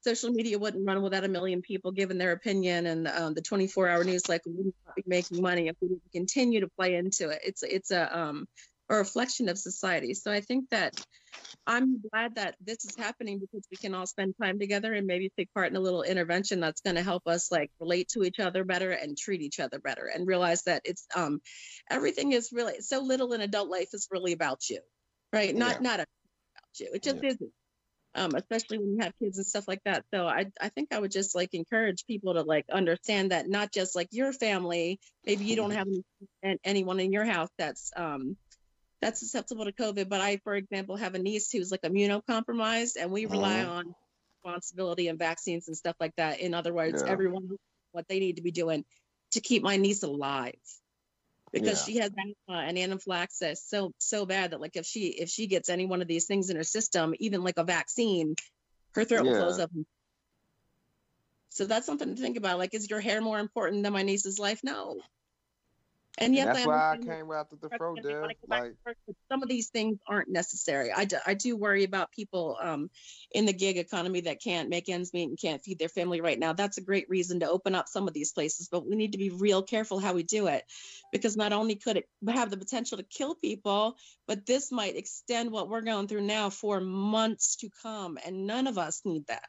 social 0.00 0.30
media. 0.30 0.58
Wouldn't 0.58 0.86
run 0.86 1.02
without 1.02 1.24
a 1.24 1.28
million 1.28 1.60
people 1.60 1.92
giving 1.92 2.16
their 2.16 2.32
opinion, 2.32 2.86
and 2.86 3.06
um, 3.06 3.34
the 3.34 3.42
24-hour 3.42 4.04
news 4.04 4.24
cycle 4.24 4.52
wouldn't 4.52 4.74
be 4.96 5.02
making 5.06 5.42
money 5.42 5.68
if 5.68 5.76
we 5.82 5.88
didn't 5.88 6.10
continue 6.10 6.60
to 6.60 6.68
play 6.68 6.94
into 6.94 7.28
it. 7.28 7.40
It's 7.44 7.62
it's 7.62 7.90
a 7.90 8.18
um, 8.18 8.48
a 8.88 8.96
reflection 8.96 9.48
of 9.48 9.58
society. 9.58 10.14
So 10.14 10.32
I 10.32 10.40
think 10.40 10.70
that 10.70 10.94
I'm 11.66 12.00
glad 12.10 12.36
that 12.36 12.56
this 12.60 12.84
is 12.86 12.96
happening 12.96 13.38
because 13.38 13.66
we 13.70 13.76
can 13.76 13.94
all 13.94 14.06
spend 14.06 14.34
time 14.40 14.58
together 14.58 14.94
and 14.94 15.06
maybe 15.06 15.30
take 15.36 15.52
part 15.52 15.70
in 15.70 15.76
a 15.76 15.80
little 15.80 16.02
intervention 16.02 16.60
that's 16.60 16.80
going 16.80 16.96
to 16.96 17.02
help 17.02 17.26
us 17.26 17.52
like 17.52 17.70
relate 17.78 18.08
to 18.10 18.24
each 18.24 18.40
other 18.40 18.64
better 18.64 18.90
and 18.90 19.18
treat 19.18 19.42
each 19.42 19.60
other 19.60 19.78
better 19.78 20.06
and 20.12 20.26
realize 20.26 20.62
that 20.62 20.82
it's 20.86 21.06
um 21.14 21.40
everything 21.90 22.32
is 22.32 22.50
really 22.52 22.80
so 22.80 23.00
little 23.02 23.34
in 23.34 23.42
adult 23.42 23.68
life 23.68 23.90
is 23.92 24.08
really 24.10 24.32
about 24.32 24.68
you 24.70 24.80
right 25.32 25.54
not 25.54 25.76
Yeah. 25.76 25.80
not 25.82 25.94
about 26.00 26.08
you 26.80 26.90
it 26.94 27.02
just 27.02 27.22
Yeah. 27.22 27.30
isn't 27.32 27.52
um 28.14 28.34
especially 28.34 28.78
when 28.78 28.92
you 28.94 28.98
have 29.00 29.12
kids 29.22 29.38
and 29.38 29.46
stuff 29.46 29.68
like 29.68 29.82
that 29.84 30.04
so 30.14 30.26
i 30.26 30.46
i 30.60 30.70
think 30.70 30.92
i 30.92 30.98
would 30.98 31.10
just 31.12 31.34
like 31.34 31.54
encourage 31.54 32.06
people 32.06 32.34
to 32.34 32.42
like 32.42 32.64
understand 32.72 33.32
that 33.32 33.48
not 33.48 33.72
just 33.72 33.94
like 33.94 34.08
your 34.12 34.32
family 34.32 34.98
maybe 35.26 35.44
you 35.44 35.56
don't 35.56 35.72
have 35.72 35.86
any, 36.42 36.58
anyone 36.64 37.00
in 37.00 37.12
your 37.12 37.24
house 37.26 37.50
that's 37.58 37.92
um 37.96 38.36
that's 39.00 39.20
susceptible 39.20 39.64
to 39.64 39.72
COVID. 39.72 40.08
But 40.08 40.20
I, 40.20 40.38
for 40.38 40.54
example, 40.54 40.96
have 40.96 41.14
a 41.14 41.18
niece 41.18 41.50
who's 41.50 41.70
like 41.70 41.82
immunocompromised, 41.82 42.96
and 42.98 43.10
we 43.10 43.26
rely 43.26 43.62
Mhm. 43.62 43.68
on 43.70 43.94
responsibility 44.44 45.08
and 45.08 45.18
vaccines 45.18 45.68
and 45.68 45.76
stuff 45.76 45.96
like 46.00 46.14
that. 46.16 46.40
In 46.40 46.54
other 46.54 46.72
words, 46.72 47.02
Yeah. 47.04 47.12
everyone 47.12 47.56
what 47.92 48.06
they 48.08 48.18
need 48.20 48.36
to 48.36 48.42
be 48.42 48.50
doing 48.50 48.84
to 49.32 49.40
keep 49.40 49.62
my 49.62 49.76
niece 49.76 50.02
alive. 50.02 50.54
because 51.50 51.78
Yeah. 51.78 51.84
she 51.86 51.96
has 51.96 52.10
asthma 52.10 52.58
and 52.58 52.78
anaphylaxis 52.78 53.64
so 53.64 53.90
so 53.96 54.26
bad 54.26 54.50
that 54.50 54.60
like 54.60 54.76
if 54.76 54.84
she 54.84 55.06
if 55.06 55.30
she 55.30 55.46
gets 55.46 55.70
any 55.70 55.86
one 55.86 56.02
of 56.02 56.06
these 56.06 56.26
things 56.26 56.50
in 56.50 56.56
her 56.56 56.62
system, 56.62 57.14
even 57.20 57.42
like 57.42 57.56
a 57.56 57.64
vaccine, 57.64 58.36
her 58.94 59.02
throat 59.02 59.24
will 59.24 59.34
close 59.34 59.58
up. 59.58 59.70
So 61.48 61.64
that's 61.64 61.86
something 61.86 62.14
to 62.14 62.20
think 62.20 62.36
about. 62.36 62.58
Like, 62.58 62.74
is 62.74 62.90
your 62.90 63.00
hair 63.00 63.22
more 63.22 63.38
important 63.38 63.82
than 63.82 63.94
my 63.94 64.02
niece's 64.02 64.38
life? 64.38 64.60
No. 64.62 65.00
And 66.20 66.36
And 66.36 66.48
that's 66.48 66.64
I 66.64 66.66
why 66.66 66.92
I 66.92 66.96
came 66.96 67.30
after 67.32 67.56
the 67.56 67.68
president 67.68 67.78
fro, 67.78 67.94
Dev. 67.96 68.20
wanna 68.22 68.34
go 68.34 68.48
back 68.48 68.62
Like, 68.62 68.96
to 69.06 69.14
some 69.30 69.42
of 69.42 69.48
these 69.48 69.68
things 69.68 69.98
aren't 70.06 70.28
necessary. 70.28 70.92
I 70.92 71.04
do, 71.04 71.16
I 71.26 71.34
do 71.34 71.56
worry 71.56 71.84
about 71.84 72.12
people 72.12 72.58
um, 72.60 72.90
in 73.32 73.46
the 73.46 73.52
gig 73.52 73.78
economy 73.78 74.20
that 74.22 74.42
can't 74.42 74.68
make 74.68 74.88
ends 74.88 75.12
meet 75.12 75.28
and 75.28 75.38
can't 75.40 75.62
feed 75.62 75.78
their 75.78 75.88
family 75.88 76.20
right 76.20 76.38
now. 76.38 76.52
That's 76.52 76.78
a 76.78 76.82
great 76.82 77.08
reason 77.08 77.40
to 77.40 77.48
open 77.48 77.74
up 77.74 77.88
some 77.88 78.08
of 78.08 78.14
these 78.14 78.32
places, 78.32 78.68
but 78.70 78.88
we 78.88 78.96
need 78.96 79.12
to 79.12 79.18
be 79.18 79.30
real 79.30 79.62
careful 79.62 79.98
how 80.00 80.14
we 80.14 80.22
do 80.22 80.48
it 80.48 80.64
because 81.12 81.36
not 81.36 81.52
only 81.52 81.76
could 81.76 81.98
it 81.98 82.08
have 82.28 82.50
the 82.50 82.56
potential 82.56 82.98
to 82.98 83.04
kill 83.04 83.34
people, 83.34 83.96
but 84.26 84.46
this 84.46 84.72
might 84.72 84.96
extend 84.96 85.50
what 85.50 85.68
we're 85.68 85.82
going 85.82 86.08
through 86.08 86.22
now 86.22 86.50
for 86.50 86.80
months 86.80 87.56
to 87.56 87.70
come, 87.82 88.18
and 88.24 88.46
none 88.46 88.66
of 88.66 88.78
us 88.78 89.02
need 89.04 89.26
that. 89.28 89.44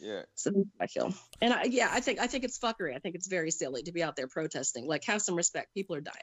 Yeah, 0.00 0.22
So 0.34 0.50
that's 0.50 0.66
I 0.80 0.86
feel, 0.86 1.14
and 1.40 1.52
I, 1.52 1.64
yeah, 1.64 1.88
I 1.92 2.00
think 2.00 2.18
I 2.20 2.26
think 2.26 2.44
it's 2.44 2.58
fuckery. 2.58 2.94
I 2.94 2.98
think 2.98 3.14
it's 3.14 3.26
very 3.28 3.50
silly 3.50 3.82
to 3.84 3.92
be 3.92 4.02
out 4.02 4.16
there 4.16 4.28
protesting. 4.28 4.86
Like, 4.86 5.04
have 5.04 5.22
some 5.22 5.34
respect. 5.36 5.74
People 5.74 5.96
are 5.96 6.00
dying. 6.00 6.16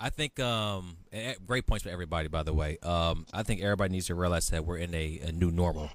I 0.00 0.10
think 0.10 0.40
um, 0.40 0.96
great 1.46 1.66
points 1.66 1.84
for 1.84 1.90
everybody. 1.90 2.28
By 2.28 2.42
the 2.42 2.52
way, 2.52 2.78
um, 2.82 3.24
I 3.32 3.42
think 3.44 3.62
everybody 3.62 3.92
needs 3.92 4.06
to 4.06 4.14
realize 4.16 4.48
that 4.48 4.64
we're 4.64 4.78
in 4.78 4.92
a, 4.94 5.20
a 5.28 5.32
new 5.32 5.50
normal 5.52 5.90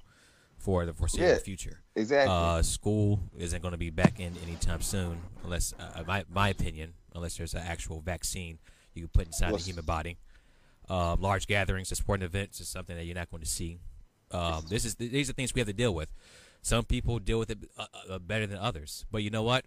for 0.56 0.86
the 0.86 0.94
foreseeable 0.94 1.28
Yeah. 1.28 1.38
future. 1.38 1.80
exactly. 1.94 2.34
Uh, 2.34 2.62
school 2.62 3.20
isn't 3.36 3.60
going 3.62 3.72
to 3.72 3.78
be 3.78 3.90
back 3.90 4.18
in 4.18 4.34
anytime 4.42 4.80
soon, 4.80 5.20
unless, 5.44 5.74
uh, 5.78 6.02
my 6.06 6.24
my 6.32 6.48
opinion, 6.48 6.94
unless 7.14 7.36
there's 7.36 7.54
an 7.54 7.62
actual 7.66 8.00
vaccine 8.00 8.58
you 8.94 9.02
can 9.02 9.08
put 9.10 9.26
inside 9.26 9.50
Well, 9.50 9.58
the 9.58 9.64
human 9.64 9.84
body. 9.84 10.16
Um, 10.88 11.20
large 11.20 11.46
gatherings, 11.46 11.90
and 11.90 11.98
sporting 11.98 12.24
events 12.24 12.60
is 12.60 12.68
something 12.68 12.96
that 12.96 13.04
you're 13.04 13.14
not 13.14 13.30
going 13.30 13.42
to 13.42 13.48
see. 13.48 13.78
Um, 14.30 14.64
this 14.70 14.84
is 14.86 14.94
these 14.94 15.28
are 15.28 15.34
things 15.34 15.54
we 15.54 15.60
have 15.60 15.68
to 15.68 15.74
deal 15.74 15.94
with. 15.94 16.10
Some 16.62 16.84
people 16.84 17.18
deal 17.18 17.38
with 17.38 17.50
it 17.50 17.58
uh, 17.78 17.86
uh, 18.10 18.18
better 18.18 18.46
than 18.46 18.58
others, 18.58 19.06
but 19.10 19.22
you 19.22 19.30
know 19.30 19.42
what? 19.42 19.64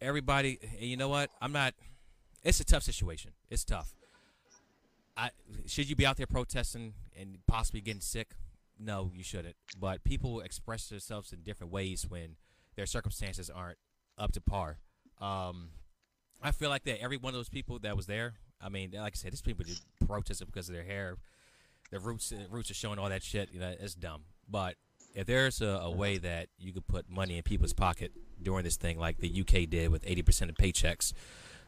Everybody, 0.00 0.58
you 0.78 0.96
know 0.96 1.08
what? 1.08 1.30
I'm 1.40 1.52
not. 1.52 1.74
It's 2.42 2.58
a 2.58 2.64
tough 2.64 2.82
situation. 2.82 3.32
It's 3.50 3.64
tough. 3.64 3.94
I 5.16 5.30
should 5.66 5.88
you 5.88 5.94
be 5.94 6.06
out 6.06 6.16
there 6.16 6.26
protesting 6.26 6.94
and 7.18 7.38
possibly 7.46 7.80
getting 7.80 8.00
sick? 8.00 8.32
No, 8.78 9.10
you 9.14 9.22
shouldn't. 9.22 9.54
But 9.78 10.02
people 10.04 10.40
express 10.40 10.88
themselves 10.88 11.32
in 11.32 11.42
different 11.42 11.72
ways 11.72 12.06
when 12.08 12.36
their 12.74 12.86
circumstances 12.86 13.50
aren't 13.50 13.78
up 14.18 14.32
to 14.32 14.40
par. 14.40 14.78
Um, 15.20 15.68
I 16.42 16.50
feel 16.50 16.70
like 16.70 16.84
that 16.84 17.00
every 17.00 17.16
one 17.16 17.34
of 17.34 17.38
those 17.38 17.48
people 17.48 17.78
that 17.80 17.96
was 17.96 18.06
there. 18.06 18.34
I 18.60 18.68
mean, 18.68 18.92
like 18.94 19.14
I 19.14 19.16
said, 19.16 19.32
these 19.32 19.42
people 19.42 19.64
just 19.64 19.84
protested 20.06 20.46
because 20.46 20.68
of 20.68 20.74
their 20.74 20.84
hair. 20.84 21.16
Their 21.90 22.00
roots, 22.00 22.30
the 22.30 22.46
roots 22.50 22.70
are 22.70 22.74
showing 22.74 22.98
all 22.98 23.08
that 23.08 23.22
shit. 23.22 23.50
You 23.52 23.60
know, 23.60 23.74
it's 23.78 23.94
dumb. 23.94 24.22
But 24.48 24.76
if 25.14 25.26
there's 25.26 25.60
a, 25.60 25.66
a 25.66 25.90
way 25.90 26.18
that 26.18 26.48
you 26.58 26.72
could 26.72 26.86
put 26.86 27.08
money 27.10 27.36
in 27.36 27.42
people's 27.42 27.72
pocket 27.72 28.12
during 28.42 28.64
this 28.64 28.76
thing, 28.76 28.98
like 28.98 29.18
the 29.18 29.40
UK 29.40 29.68
did 29.68 29.90
with 29.90 30.04
80% 30.04 30.48
of 30.48 30.56
paychecks, 30.56 31.12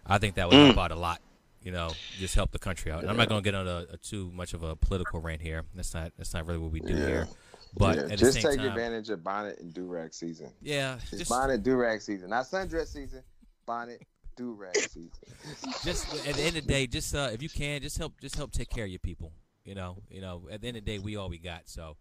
I 0.07 0.19
think 0.19 0.35
that 0.37 0.49
would 0.49 0.57
help 0.57 0.79
out 0.79 0.91
a 0.93 0.97
lot. 0.97 1.21
You 1.63 1.73
know, 1.73 1.91
just 2.19 2.35
help 2.35 2.51
the 2.53 2.59
country 2.59 2.93
out. 2.93 3.01
And 3.03 3.11
I'm 3.11 3.17
not 3.17 3.29
going 3.29 3.43
to 3.43 3.45
get 3.45 3.55
on 3.55 3.67
a, 3.67 3.87
a 3.93 3.97
too 3.97 4.31
much 4.35 4.53
of 4.53 4.63
a 4.63 4.77
political 4.77 5.21
rant 5.21 5.41
here. 5.41 5.63
That's 5.75 5.95
not 5.95 6.13
that's 6.19 6.35
not 6.35 6.47
really 6.47 6.59
what 6.59 6.71
we 6.73 6.81
do 6.81 6.93
Yeah. 6.95 7.07
here. 7.07 7.29
But 7.77 7.97
yeah. 7.97 8.03
at 8.03 8.09
the 8.11 8.17
just 8.19 8.35
same 8.35 8.43
take 8.51 8.59
time, 8.59 8.69
advantage 8.69 9.09
of 9.11 9.25
bonnet 9.25 9.59
and 9.61 9.73
do 9.73 9.87
rag 9.87 10.13
season. 10.15 10.51
yeah, 10.63 10.97
It's 11.03 11.11
just 11.11 11.31
bonnet 11.31 11.63
do 11.63 11.75
rag 11.75 12.03
season, 12.03 12.31
not 12.31 12.45
sundress 12.47 12.89
season. 12.93 13.23
Bonnet 13.67 14.03
do 14.37 14.53
rag 14.53 14.77
season. 14.77 15.11
just 15.85 16.13
at 16.29 16.35
the 16.35 16.43
end 16.43 16.57
of 16.57 16.67
the 16.67 16.73
day, 16.73 16.87
just 16.87 17.15
uh, 17.15 17.31
if 17.33 17.43
you 17.43 17.49
can, 17.49 17.81
just 17.81 17.97
help, 17.99 18.13
just 18.21 18.37
help 18.37 18.53
take 18.53 18.69
care 18.69 18.85
of 18.85 18.91
your 18.91 18.99
people. 19.01 19.33
You 19.65 19.75
know, 19.75 19.97
you 20.11 20.21
know. 20.21 20.43
At 20.53 20.61
the 20.61 20.69
end 20.69 20.77
of 20.77 20.85
the 20.85 20.91
day, 20.93 20.99
we 20.99 21.17
all 21.17 21.29
we 21.31 21.39
got. 21.39 21.63
So 21.65 21.97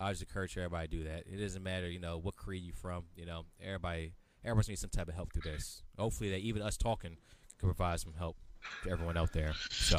I 0.00 0.10
just 0.10 0.22
encourage 0.22 0.56
everybody 0.56 0.88
to 0.88 0.96
do 0.96 1.04
that. 1.04 1.24
It 1.30 1.36
doesn't 1.40 1.62
matter, 1.62 1.88
you 1.88 2.00
know, 2.00 2.18
what 2.18 2.34
creed 2.34 2.62
you 2.62 2.72
from. 2.72 3.04
You 3.14 3.26
know, 3.26 3.44
everybody, 3.62 4.14
everybody 4.44 4.72
needs 4.72 4.80
some 4.80 4.90
type 4.90 5.08
of 5.08 5.14
help 5.14 5.32
through 5.32 5.50
this. 5.50 5.82
Hopefully, 5.98 6.30
that 6.30 6.38
even 6.38 6.62
us 6.62 6.76
talking 6.76 7.18
can 7.58 7.68
provide 7.68 8.00
some 8.00 8.14
help 8.14 8.36
to 8.84 8.90
everyone 8.90 9.16
out 9.16 9.32
there. 9.32 9.52
So 9.70 9.98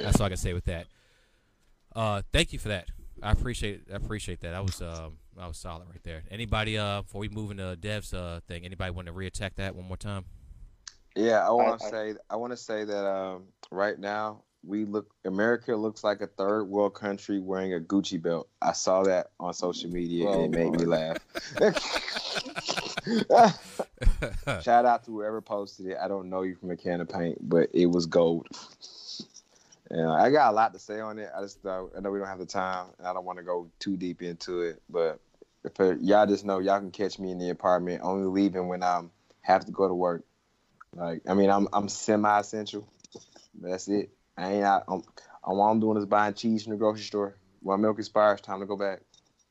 that's 0.00 0.20
all 0.20 0.26
I 0.26 0.28
can 0.28 0.36
say 0.36 0.52
with 0.52 0.66
that. 0.66 0.86
Uh, 1.96 2.22
thank 2.32 2.52
you 2.52 2.60
for 2.60 2.68
that. 2.68 2.88
I 3.20 3.32
appreciate, 3.32 3.82
I 3.92 3.96
appreciate 3.96 4.40
that. 4.42 4.54
I 4.54 4.60
was, 4.60 4.80
um, 4.80 5.18
I 5.36 5.48
was 5.48 5.58
solid 5.58 5.88
right 5.88 6.02
there. 6.04 6.22
Anybody, 6.30 6.78
uh, 6.78 7.02
before 7.02 7.20
we 7.20 7.28
move 7.28 7.50
into 7.50 7.74
Dev's 7.74 8.14
uh 8.14 8.38
thing, 8.46 8.64
anybody 8.64 8.92
want 8.92 9.08
to 9.08 9.12
reattack 9.12 9.56
that 9.56 9.74
one 9.74 9.86
more 9.88 9.96
time? 9.96 10.24
Yeah, 11.16 11.44
I 11.44 11.50
want 11.50 11.80
to 11.80 11.88
say 11.88 12.14
I 12.30 12.36
want 12.36 12.52
to 12.52 12.56
say 12.56 12.84
that 12.84 13.04
um, 13.04 13.46
right 13.72 13.98
now 13.98 14.44
we 14.64 14.84
look 14.84 15.10
America 15.24 15.74
looks 15.76 16.02
like 16.04 16.20
a 16.20 16.26
third 16.26 16.64
world 16.64 16.94
country 16.94 17.38
wearing 17.38 17.74
a 17.74 17.80
Gucci 17.80 18.20
belt. 18.20 18.48
I 18.60 18.72
saw 18.72 19.04
that 19.04 19.30
on 19.38 19.54
social 19.54 19.90
media 19.90 20.28
and 20.30 20.54
it 20.54 20.58
Oh, 20.58 20.70
made 20.70 20.80
me 20.80 20.86
laugh. 20.86 21.18
Shout 24.62 24.84
out 24.84 25.04
to 25.04 25.10
whoever 25.10 25.40
posted 25.40 25.86
it. 25.86 25.96
I 26.02 26.08
don't 26.08 26.28
know 26.28 26.42
you 26.42 26.54
from 26.56 26.70
a 26.70 26.76
can 26.76 27.00
of 27.00 27.08
paint, 27.08 27.38
but 27.40 27.70
it 27.72 27.86
was 27.86 28.06
gold. 28.06 28.46
And 29.90 30.06
I 30.10 30.30
got 30.30 30.52
a 30.52 30.54
lot 30.54 30.72
to 30.74 30.78
say 30.78 31.00
on 31.00 31.18
it. 31.18 31.30
I 31.34 31.40
just 31.40 31.64
uh, 31.64 31.84
I 31.96 32.00
know 32.00 32.10
we 32.10 32.18
don't 32.18 32.28
have 32.28 32.38
the 32.38 32.46
time, 32.46 32.88
and 32.98 33.06
I 33.06 33.12
don't 33.14 33.24
want 33.24 33.38
to 33.38 33.44
go 33.44 33.70
too 33.78 33.96
deep 33.96 34.22
into 34.22 34.60
it. 34.60 34.82
But 34.90 35.20
if 35.64 35.80
uh, 35.80 35.96
y'all 35.96 36.26
just 36.26 36.44
know, 36.44 36.58
y'all 36.58 36.78
can 36.78 36.90
catch 36.90 37.18
me 37.18 37.30
in 37.30 37.38
the 37.38 37.48
apartment, 37.48 38.02
only 38.02 38.28
leaving 38.28 38.68
when 38.68 38.82
I'm 38.82 39.10
have 39.40 39.64
to 39.64 39.72
go 39.72 39.88
to 39.88 39.94
work. 39.94 40.24
Like 40.94 41.22
I 41.26 41.34
mean, 41.34 41.48
I'm 41.48 41.68
I'm 41.72 41.88
semi-essential. 41.88 42.86
That's 43.60 43.88
it. 43.88 44.10
I 44.38 44.52
ain't 44.52 44.64
out. 44.64 44.84
I'm, 44.88 45.02
all 45.42 45.60
I'm 45.62 45.80
doing 45.80 45.98
is 45.98 46.06
buying 46.06 46.34
cheese 46.34 46.62
from 46.62 46.72
the 46.72 46.78
grocery 46.78 47.02
store. 47.02 47.36
When 47.60 47.80
milk 47.80 47.98
expires, 47.98 48.40
time 48.40 48.60
to 48.60 48.66
go 48.66 48.76
back. 48.76 49.00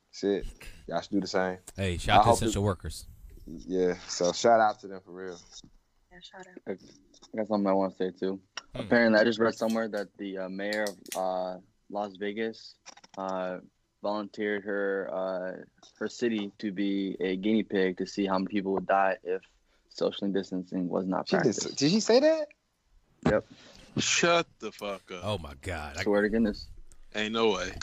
That's 0.10 0.24
it. 0.24 0.46
Y'all 0.88 1.02
should 1.02 1.12
do 1.12 1.20
the 1.20 1.28
same. 1.28 1.58
Hey, 1.76 1.98
shout 1.98 2.20
out 2.20 2.24
to 2.24 2.30
hope 2.30 2.36
essential 2.38 2.64
workers. 2.64 3.06
Yeah. 3.46 3.96
So 4.08 4.32
shout 4.32 4.60
out 4.60 4.80
to 4.82 4.88
them 4.88 5.02
for 5.06 5.12
real. 5.12 5.38
Yeah, 6.12 6.20
shout 6.22 6.48
out. 6.48 6.78
I 7.34 7.38
got 7.38 7.48
something 7.48 7.68
I 7.68 7.74
want 7.74 7.98
to 7.98 8.04
say 8.06 8.18
too. 8.18 8.40
Hmm. 8.74 8.82
Apparently, 8.82 9.20
I 9.20 9.24
just 9.26 9.40
read 9.40 9.56
somewhere 9.56 9.88
that 9.90 10.08
the 10.18 10.38
uh, 10.38 10.50
mayor 10.50 10.86
of 10.86 10.96
uh, 11.16 11.60
Las 11.90 12.16
Vegas 12.18 12.76
uh, 13.18 13.58
volunteered 14.02 14.64
her 14.64 15.10
uh, 15.14 15.64
her 16.00 16.08
city 16.08 16.52
to 16.60 16.72
be 16.72 17.18
a 17.20 17.36
guinea 17.36 17.64
pig 17.64 17.98
to 17.98 18.06
see 18.08 18.26
how 18.26 18.36
many 18.38 18.48
people 18.48 18.72
would 18.74 18.88
die 18.88 19.18
if 19.24 19.42
social 19.90 20.28
distancing 20.30 20.88
was 20.88 21.06
not 21.06 21.28
She 21.28 21.36
did, 21.36 21.44
practiced. 21.44 21.76
did 21.78 21.92
she 21.92 22.00
say 22.00 22.20
that? 22.22 22.48
Shut 24.00 24.48
the 24.60 24.72
fuck 24.72 25.02
up. 25.12 25.22
Oh 25.24 25.38
my 25.38 25.54
God! 25.62 25.98
I, 25.98 26.04
Swear 26.04 26.22
to 26.22 26.30
goodness. 26.30 26.68
Ain't 27.16 27.34
no 27.34 27.52
way. 27.52 27.74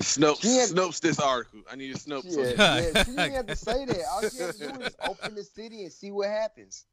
Snopes, 0.00 0.42
She 0.42 0.56
had- 0.56 0.70
Snopes 0.70 1.00
this 1.00 1.18
article. 1.18 1.60
I 1.70 1.76
need 1.76 1.94
to 1.94 1.98
Snopes. 2.00 2.24
Yeah, 2.24 2.76
on 2.76 2.82
yeah, 2.82 3.04
she 3.04 3.10
didn't 3.16 3.32
have 3.32 3.46
to 3.46 3.56
say 3.56 3.84
that. 3.84 4.02
All 4.12 4.22
she 4.30 4.38
had 4.38 4.52
to 4.54 4.72
do 4.72 4.80
is 4.82 4.96
open 5.02 5.34
the 5.34 5.42
city 5.42 5.82
and 5.82 5.92
see 5.92 6.10
what 6.10 6.28
happens. 6.28 6.86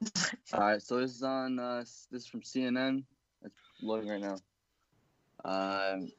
All 0.52 0.60
right, 0.60 0.82
so 0.82 1.00
this 1.00 1.14
is 1.14 1.22
on 1.22 1.58
uh, 1.58 1.80
this 1.80 2.22
is 2.22 2.26
from 2.26 2.42
CNN. 2.42 3.02
It's 3.44 3.54
loading 3.82 4.08
right 4.08 4.20
now. 4.20 4.36
Um, 5.44 6.12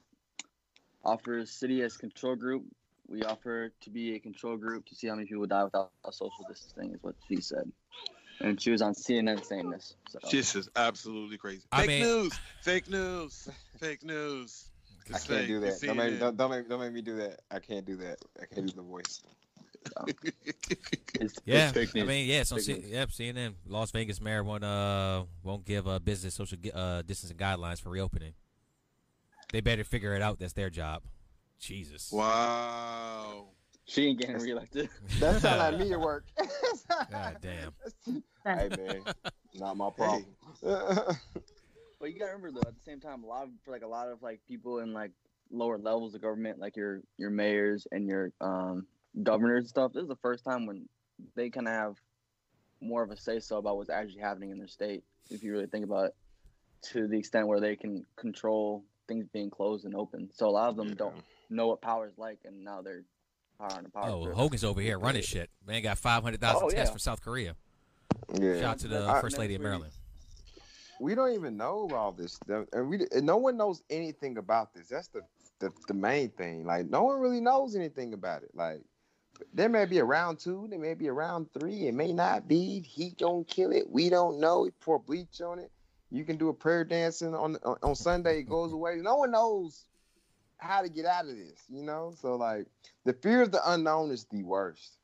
offers 1.06 1.52
city 1.52 1.82
as 1.84 1.96
control 1.98 2.36
group. 2.36 2.64
We 3.08 3.24
offer 3.24 3.72
to 3.82 3.90
be 3.90 4.16
a 4.16 4.20
control 4.20 4.58
group 4.58 4.86
to 4.88 4.96
see 4.96 5.08
how 5.08 5.16
many 5.16 5.28
people 5.28 5.46
die 5.46 5.64
without 5.64 5.92
social 6.12 6.46
distancing, 6.48 6.94
is 6.94 7.04
what 7.04 7.16
she 7.28 7.42
said. 7.42 7.72
And 8.44 8.60
she 8.62 8.72
was 8.72 8.82
on 8.82 8.94
CNN 8.94 9.44
saying 9.46 9.70
this. 9.70 9.96
So 10.10 10.20
This 10.32 10.56
is 10.56 10.70
absolutely 10.76 11.38
crazy. 11.38 11.62
I 11.72 11.82
Fake 11.82 11.88
mean- 11.88 12.02
news. 12.04 12.40
Fake 12.62 12.90
news. 12.90 13.50
Fake 13.80 14.04
news. 14.04 14.66
I 15.08 15.14
can't 15.14 15.24
fake. 15.24 15.48
do 15.48 15.60
that. 15.62 15.82
Don't 15.82 15.98
make, 15.98 16.20
don't, 16.20 16.38
don't, 16.38 16.52
make, 16.52 16.70
don't 16.70 16.80
make 16.80 16.94
me 16.94 17.02
do 17.02 17.16
that. 17.18 17.42
I 17.52 17.60
can't 17.60 17.86
do 17.86 17.98
that. 17.98 18.18
I 18.42 18.46
can't 18.46 18.68
do 18.68 18.74
the 18.74 18.82
voice. 18.82 19.22
it's, 21.20 21.40
yeah, 21.46 21.72
it's 21.76 21.96
I 21.96 22.04
mean, 22.04 22.28
yeah. 22.28 22.44
So, 22.44 22.56
Fake 22.58 22.66
C- 22.66 22.74
news. 22.74 22.86
yep, 22.90 23.10
CNN. 23.10 23.54
Las 23.66 23.90
Vegas 23.92 24.22
mayor 24.22 24.44
won't 24.44 24.64
uh 24.64 25.24
won't 25.44 25.66
give 25.66 25.88
uh, 25.88 25.98
business 25.98 26.36
social 26.36 26.58
uh 26.74 27.02
distancing 27.02 27.36
guidelines 27.38 27.82
for 27.82 27.90
reopening. 27.90 28.34
They 29.52 29.60
better 29.62 29.84
figure 29.84 30.14
it 30.14 30.22
out. 30.22 30.38
That's 30.40 30.54
their 30.54 30.70
job. 30.70 31.02
Jesus. 31.60 32.12
wow. 32.12 33.46
She 33.86 34.08
ain't 34.08 34.20
getting 34.20 34.38
reelected. 34.38 34.90
That's 35.20 35.42
sounds 35.42 35.60
like 35.60 35.80
me 35.80 35.94
at 35.94 36.00
work. 36.00 36.26
God 37.12 37.38
damn. 37.42 38.24
hey 38.46 38.70
man, 38.78 39.04
not 39.56 39.78
my 39.78 39.90
problem. 39.90 40.26
But 40.62 42.14
you 42.14 42.20
gotta 42.20 42.34
remember 42.34 42.52
though, 42.52 42.68
at 42.68 42.76
the 42.76 42.84
same 42.84 43.00
time, 43.00 43.24
a 43.24 43.28
lot 43.28 43.44
of 43.44 43.50
for 43.64 43.72
like 43.72 43.84
a 43.84 43.88
lot 43.88 44.10
of 44.10 44.22
like 44.24 44.40
people 44.48 44.80
in 44.80 44.94
like 44.94 45.12
lower 45.52 45.78
levels 45.78 46.16
of 46.16 46.22
government, 46.22 46.60
like 46.60 46.76
your 46.76 47.02
your 47.18 47.30
mayors 47.30 47.86
and 47.92 48.08
your 48.08 48.32
um, 48.42 48.88
governors 49.22 49.64
and 49.64 49.70
stuff. 49.70 49.94
This 49.94 50.04
is 50.04 50.10
the 50.10 50.16
first 50.18 50.44
time 50.44 50.66
when 50.66 50.88
they 51.36 51.50
kind 51.50 51.68
of 51.68 51.74
have 51.74 51.96
more 52.82 53.04
of 53.04 53.12
a 53.12 53.18
say 53.18 53.40
so 53.40 53.58
about 53.58 53.78
what's 53.78 53.90
actually 53.90 54.22
happening 54.22 54.50
in 54.50 54.58
their 54.58 54.68
state. 54.68 55.04
If 55.30 55.44
you 55.44 55.52
really 55.52 55.68
think 55.68 55.86
about 55.86 56.06
it, 56.08 56.16
to 56.94 57.08
the 57.08 57.18
extent 57.18 57.48
where 57.48 57.60
they 57.60 57.76
can 57.76 58.06
control 58.16 58.84
things 59.08 59.28
being 59.32 59.50
closed 59.50 59.86
and 59.86 59.96
open. 59.96 60.30
So 60.34 60.48
a 60.48 60.52
lot 60.52 60.70
of 60.70 60.76
them 60.78 60.96
don't 60.96 61.16
know 61.50 61.68
what 61.68 61.82
power 61.82 62.08
is 62.08 62.18
like, 62.18 62.40
and 62.46 62.64
now 62.64 62.82
they're 62.82 63.04
power 63.70 63.78
on 63.78 63.84
the 63.84 63.90
power. 63.90 64.10
Oh, 64.10 64.24
trip. 64.26 64.36
Hogan's 64.36 64.64
over 64.64 64.82
here 64.82 64.98
running 65.00 65.22
shit. 65.22 65.50
Man 65.68 65.82
got 65.84 65.98
five 65.98 66.24
hundred 66.24 66.42
thousand 66.42 66.64
Oh, 66.66 66.70
tests 66.70 66.90
yeah. 66.90 66.92
from 66.92 67.00
South 67.00 67.22
Korea. 67.22 67.56
yeah. 68.40 68.56
Shout 68.56 68.64
out 68.64 68.80
to 68.80 68.88
the 68.88 69.06
I- 69.08 69.22
first 69.22 69.38
lady 69.38 69.56
of 69.56 69.62
Maryland. 69.62 69.92
we 71.00 71.16
don't 71.16 71.34
even 71.34 71.58
know 71.58 71.90
all 71.94 72.12
this 72.12 72.34
stuff, 72.34 72.66
and 72.74 72.90
we 72.90 73.06
and 73.16 73.26
no 73.26 73.38
one 73.38 73.58
knows 73.58 73.82
anything 73.90 74.38
about 74.38 74.74
this. 74.74 74.88
That's 74.90 75.08
the, 75.08 75.22
the 75.60 75.72
the 75.88 75.94
main 75.94 76.30
thing. 76.30 76.66
Like 76.66 76.90
no 76.90 77.04
one 77.04 77.20
really 77.20 77.42
knows 77.42 77.76
anything 77.76 78.14
about 78.14 78.44
it. 78.44 78.52
Like 78.54 78.82
there 79.54 79.70
may 79.70 79.86
be 79.86 79.98
a 79.98 80.04
round 80.06 80.38
two, 80.40 80.68
there 80.70 80.78
may 80.80 80.94
be 80.94 81.08
a 81.08 81.14
round 81.14 81.48
three. 81.58 81.88
It 81.88 81.94
may 81.96 82.14
not 82.14 82.48
be. 82.48 82.82
He 82.82 83.12
don't 83.18 83.48
kill 83.48 83.72
it. 83.72 83.90
We 83.90 84.10
don't 84.10 84.40
know. 84.40 84.66
He 84.66 84.72
pour 84.82 85.00
bleach 85.00 85.42
on 85.42 85.58
it. 85.60 85.72
You 86.12 86.26
can 86.26 86.38
do 86.38 86.50
a 86.50 86.54
prayer 86.54 86.84
dancing 86.84 87.34
on 87.34 87.58
on, 87.64 87.78
on 87.82 87.96
Sunday. 87.96 88.40
It 88.40 88.50
goes 88.50 88.72
away. 88.78 88.98
No 88.98 89.18
one 89.18 89.32
knows 89.32 89.86
how 90.62 90.82
to 90.82 90.90
get 90.90 91.06
out 91.06 91.26
of 91.26 91.36
this. 91.36 91.64
You 91.70 91.84
know. 91.84 92.14
So 92.22 92.36
like 92.36 92.68
the 93.06 93.14
fear 93.14 93.42
of 93.42 93.52
the 93.52 93.62
unknown 93.72 94.12
is 94.12 94.26
the 94.32 94.44
worst. 94.44 94.98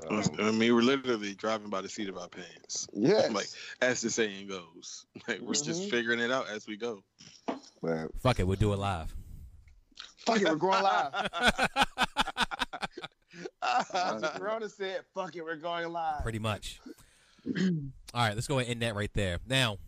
So, 0.00 0.22
I 0.38 0.52
mean, 0.52 0.72
we're 0.76 0.82
literally 0.82 1.34
driving 1.34 1.70
by 1.70 1.80
the 1.80 1.88
seat 1.88 2.08
of 2.08 2.16
our 2.16 2.28
pants. 2.28 2.86
yes. 2.92 3.32
Like 3.32 3.48
as 3.80 4.00
the 4.00 4.10
saying 4.10 4.46
goes, 4.46 5.06
like 5.28 5.40
we're 5.40 5.54
just 5.54 5.82
Mhm. 5.82 5.90
figuring 5.90 6.20
it 6.20 6.30
out 6.30 6.48
as 6.48 6.68
we 6.68 6.76
go. 6.76 7.02
but 7.82 8.08
Fuck 8.20 8.38
it, 8.38 8.46
we'll 8.46 8.56
do 8.56 8.72
it 8.72 8.78
live. 8.78 9.12
fuck 10.18 10.40
it, 10.40 10.44
we're 10.44 10.54
going 10.54 10.82
live. 10.84 11.28
Corona 14.36 14.68
said, 14.68 15.00
"Fuck 15.14 15.34
it, 15.36 15.42
we're 15.42 15.56
going 15.56 15.88
live." 15.92 16.22
Pretty 16.22 16.38
much. 16.38 16.80
All 17.56 17.62
right, 18.14 18.34
let's 18.34 18.46
go 18.46 18.58
ahead 18.58 18.70
and 18.72 18.82
end 18.82 18.90
that 18.90 18.96
right 18.96 19.12
there. 19.14 19.38
Now, 19.46 19.78